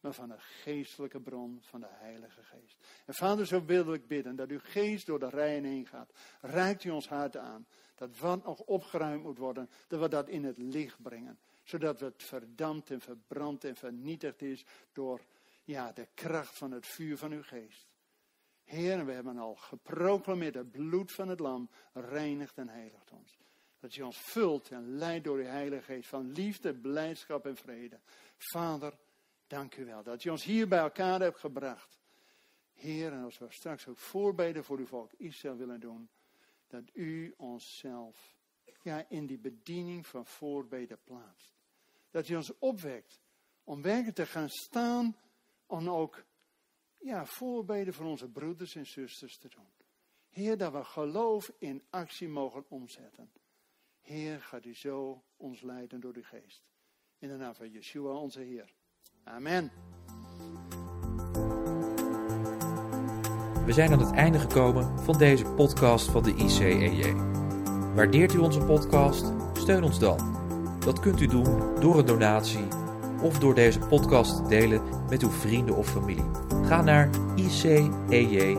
maar 0.00 0.12
van 0.12 0.28
de 0.28 0.38
geestelijke 0.38 1.20
bron 1.20 1.58
van 1.62 1.80
de 1.80 1.90
Heilige 1.90 2.42
Geest. 2.42 2.86
En 3.06 3.14
vader, 3.14 3.46
zo 3.46 3.64
wil 3.64 3.94
ik 3.94 4.06
bidden 4.06 4.36
dat 4.36 4.50
uw 4.50 4.60
geest 4.62 5.06
door 5.06 5.18
de 5.18 5.28
rijen 5.28 5.64
heen 5.64 5.86
gaat. 5.86 6.12
Rijkt 6.40 6.84
u 6.84 6.90
ons 6.90 7.08
hart 7.08 7.36
aan. 7.36 7.66
Dat 7.96 8.18
wat 8.18 8.44
nog 8.44 8.60
opgeruimd 8.60 9.22
moet 9.22 9.38
worden, 9.38 9.70
dat 9.88 10.00
we 10.00 10.08
dat 10.08 10.28
in 10.28 10.44
het 10.44 10.58
licht 10.58 11.02
brengen. 11.02 11.38
Zodat 11.64 12.00
het 12.00 12.22
verdampt 12.22 12.90
en 12.90 13.00
verbrand 13.00 13.64
en 13.64 13.76
vernietigd 13.76 14.42
is 14.42 14.64
door 14.92 15.20
ja, 15.64 15.92
de 15.92 16.08
kracht 16.14 16.58
van 16.58 16.70
het 16.70 16.86
vuur 16.86 17.18
van 17.18 17.32
uw 17.32 17.42
geest. 17.42 17.86
Heer, 18.64 19.06
we 19.06 19.12
hebben 19.12 19.38
al 19.38 19.54
geproclameerd, 19.54 20.54
het 20.54 20.70
bloed 20.70 21.12
van 21.12 21.28
het 21.28 21.40
lam 21.40 21.70
reinigt 21.92 22.58
en 22.58 22.68
heiligt 22.68 23.10
ons. 23.10 23.38
Dat 23.80 23.94
je 23.94 24.04
ons 24.04 24.18
vult 24.18 24.70
en 24.70 24.96
leidt 24.96 25.24
door 25.24 25.36
uw 25.36 25.44
Heilige 25.44 25.82
Geest 25.82 26.08
van 26.08 26.32
liefde, 26.32 26.74
blijdschap 26.74 27.46
en 27.46 27.56
vrede. 27.56 27.98
Vader, 28.36 28.92
dank 29.46 29.76
u 29.76 29.84
wel 29.84 30.02
dat 30.02 30.22
je 30.22 30.30
ons 30.30 30.44
hier 30.44 30.68
bij 30.68 30.78
elkaar 30.78 31.20
hebt 31.20 31.38
gebracht. 31.38 31.98
Heer, 32.72 33.12
en 33.12 33.22
als 33.22 33.38
we 33.38 33.46
straks 33.48 33.86
ook 33.88 33.98
voorbeden 33.98 34.64
voor 34.64 34.78
uw 34.78 34.86
volk 34.86 35.12
Israël 35.12 35.56
willen 35.56 35.80
doen, 35.80 36.08
dat 36.66 36.90
u 36.92 37.34
onszelf 37.36 38.36
ja, 38.82 39.08
in 39.08 39.26
die 39.26 39.38
bediening 39.38 40.06
van 40.06 40.26
voorbeden 40.26 40.98
plaatst. 41.04 41.54
Dat 42.10 42.28
u 42.28 42.36
ons 42.36 42.58
opwekt 42.58 43.20
om 43.64 43.82
werkelijk 43.82 44.16
te 44.16 44.26
gaan 44.26 44.48
staan 44.48 45.16
om 45.66 45.90
ook 45.90 46.24
ja, 46.98 47.26
voorbeden 47.26 47.94
voor 47.94 48.06
onze 48.06 48.28
broeders 48.28 48.74
en 48.74 48.86
zusters 48.86 49.38
te 49.38 49.48
doen. 49.48 49.68
Heer, 50.28 50.56
dat 50.56 50.72
we 50.72 50.84
geloof 50.84 51.52
in 51.58 51.82
actie 51.90 52.28
mogen 52.28 52.64
omzetten. 52.68 53.30
Heer, 54.00 54.40
gaat 54.40 54.64
u 54.64 54.74
zo 54.74 55.24
ons 55.36 55.60
leiden 55.60 56.00
door 56.00 56.14
uw 56.14 56.22
geest. 56.22 56.62
In 57.18 57.28
de 57.28 57.36
naam 57.36 57.54
van 57.54 57.70
Yeshua 57.70 58.12
onze 58.12 58.40
Heer. 58.40 58.74
Amen. 59.24 59.70
We 63.66 63.72
zijn 63.72 63.92
aan 63.92 63.98
het 64.00 64.12
einde 64.12 64.38
gekomen 64.38 64.88
van 65.04 65.18
deze 65.18 65.44
podcast 65.44 66.10
van 66.10 66.22
de 66.22 66.34
ICEJ. 66.34 67.14
Waardeert 67.94 68.34
u 68.34 68.38
onze 68.38 68.60
podcast? 68.60 69.32
Steun 69.52 69.84
ons 69.84 69.98
dan. 69.98 70.18
Dat 70.78 71.00
kunt 71.00 71.20
u 71.20 71.26
doen 71.26 71.60
door 71.80 71.98
een 71.98 72.06
donatie 72.06 72.68
of 73.22 73.38
door 73.38 73.54
deze 73.54 73.78
podcast 73.78 74.36
te 74.36 74.48
delen 74.48 74.80
met 75.10 75.22
uw 75.22 75.30
vrienden 75.30 75.76
of 75.76 75.88
familie. 75.88 76.24
Ga 76.64 76.82
naar 76.82 77.10
icej.nl. 77.34 78.56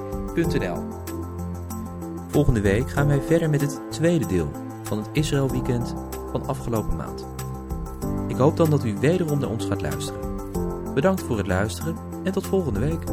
Volgende 2.28 2.62
week 2.62 2.90
gaan 2.90 3.08
wij 3.08 3.22
verder 3.22 3.50
met 3.50 3.62
het 3.62 3.82
tweede 3.90 4.26
deel 4.26 4.52
van 4.84 4.98
het 4.98 5.10
Israël 5.12 5.50
Weekend 5.50 5.96
van 6.32 6.48
afgelopen 6.48 6.96
maand. 6.96 7.26
Ik 8.28 8.36
hoop 8.36 8.58
dan 8.58 8.70
dat 8.70 8.86
u 8.86 8.98
wederom 9.00 9.40
naar 9.40 9.50
ons 9.50 9.66
gaat 9.66 9.82
luisteren. 9.82 10.20
Bedankt 10.94 11.24
voor 11.24 11.38
het 11.38 11.48
luisteren 11.48 11.96
en 12.24 12.32
tot 12.32 12.48
volgende 12.48 12.80
week. 12.80 13.04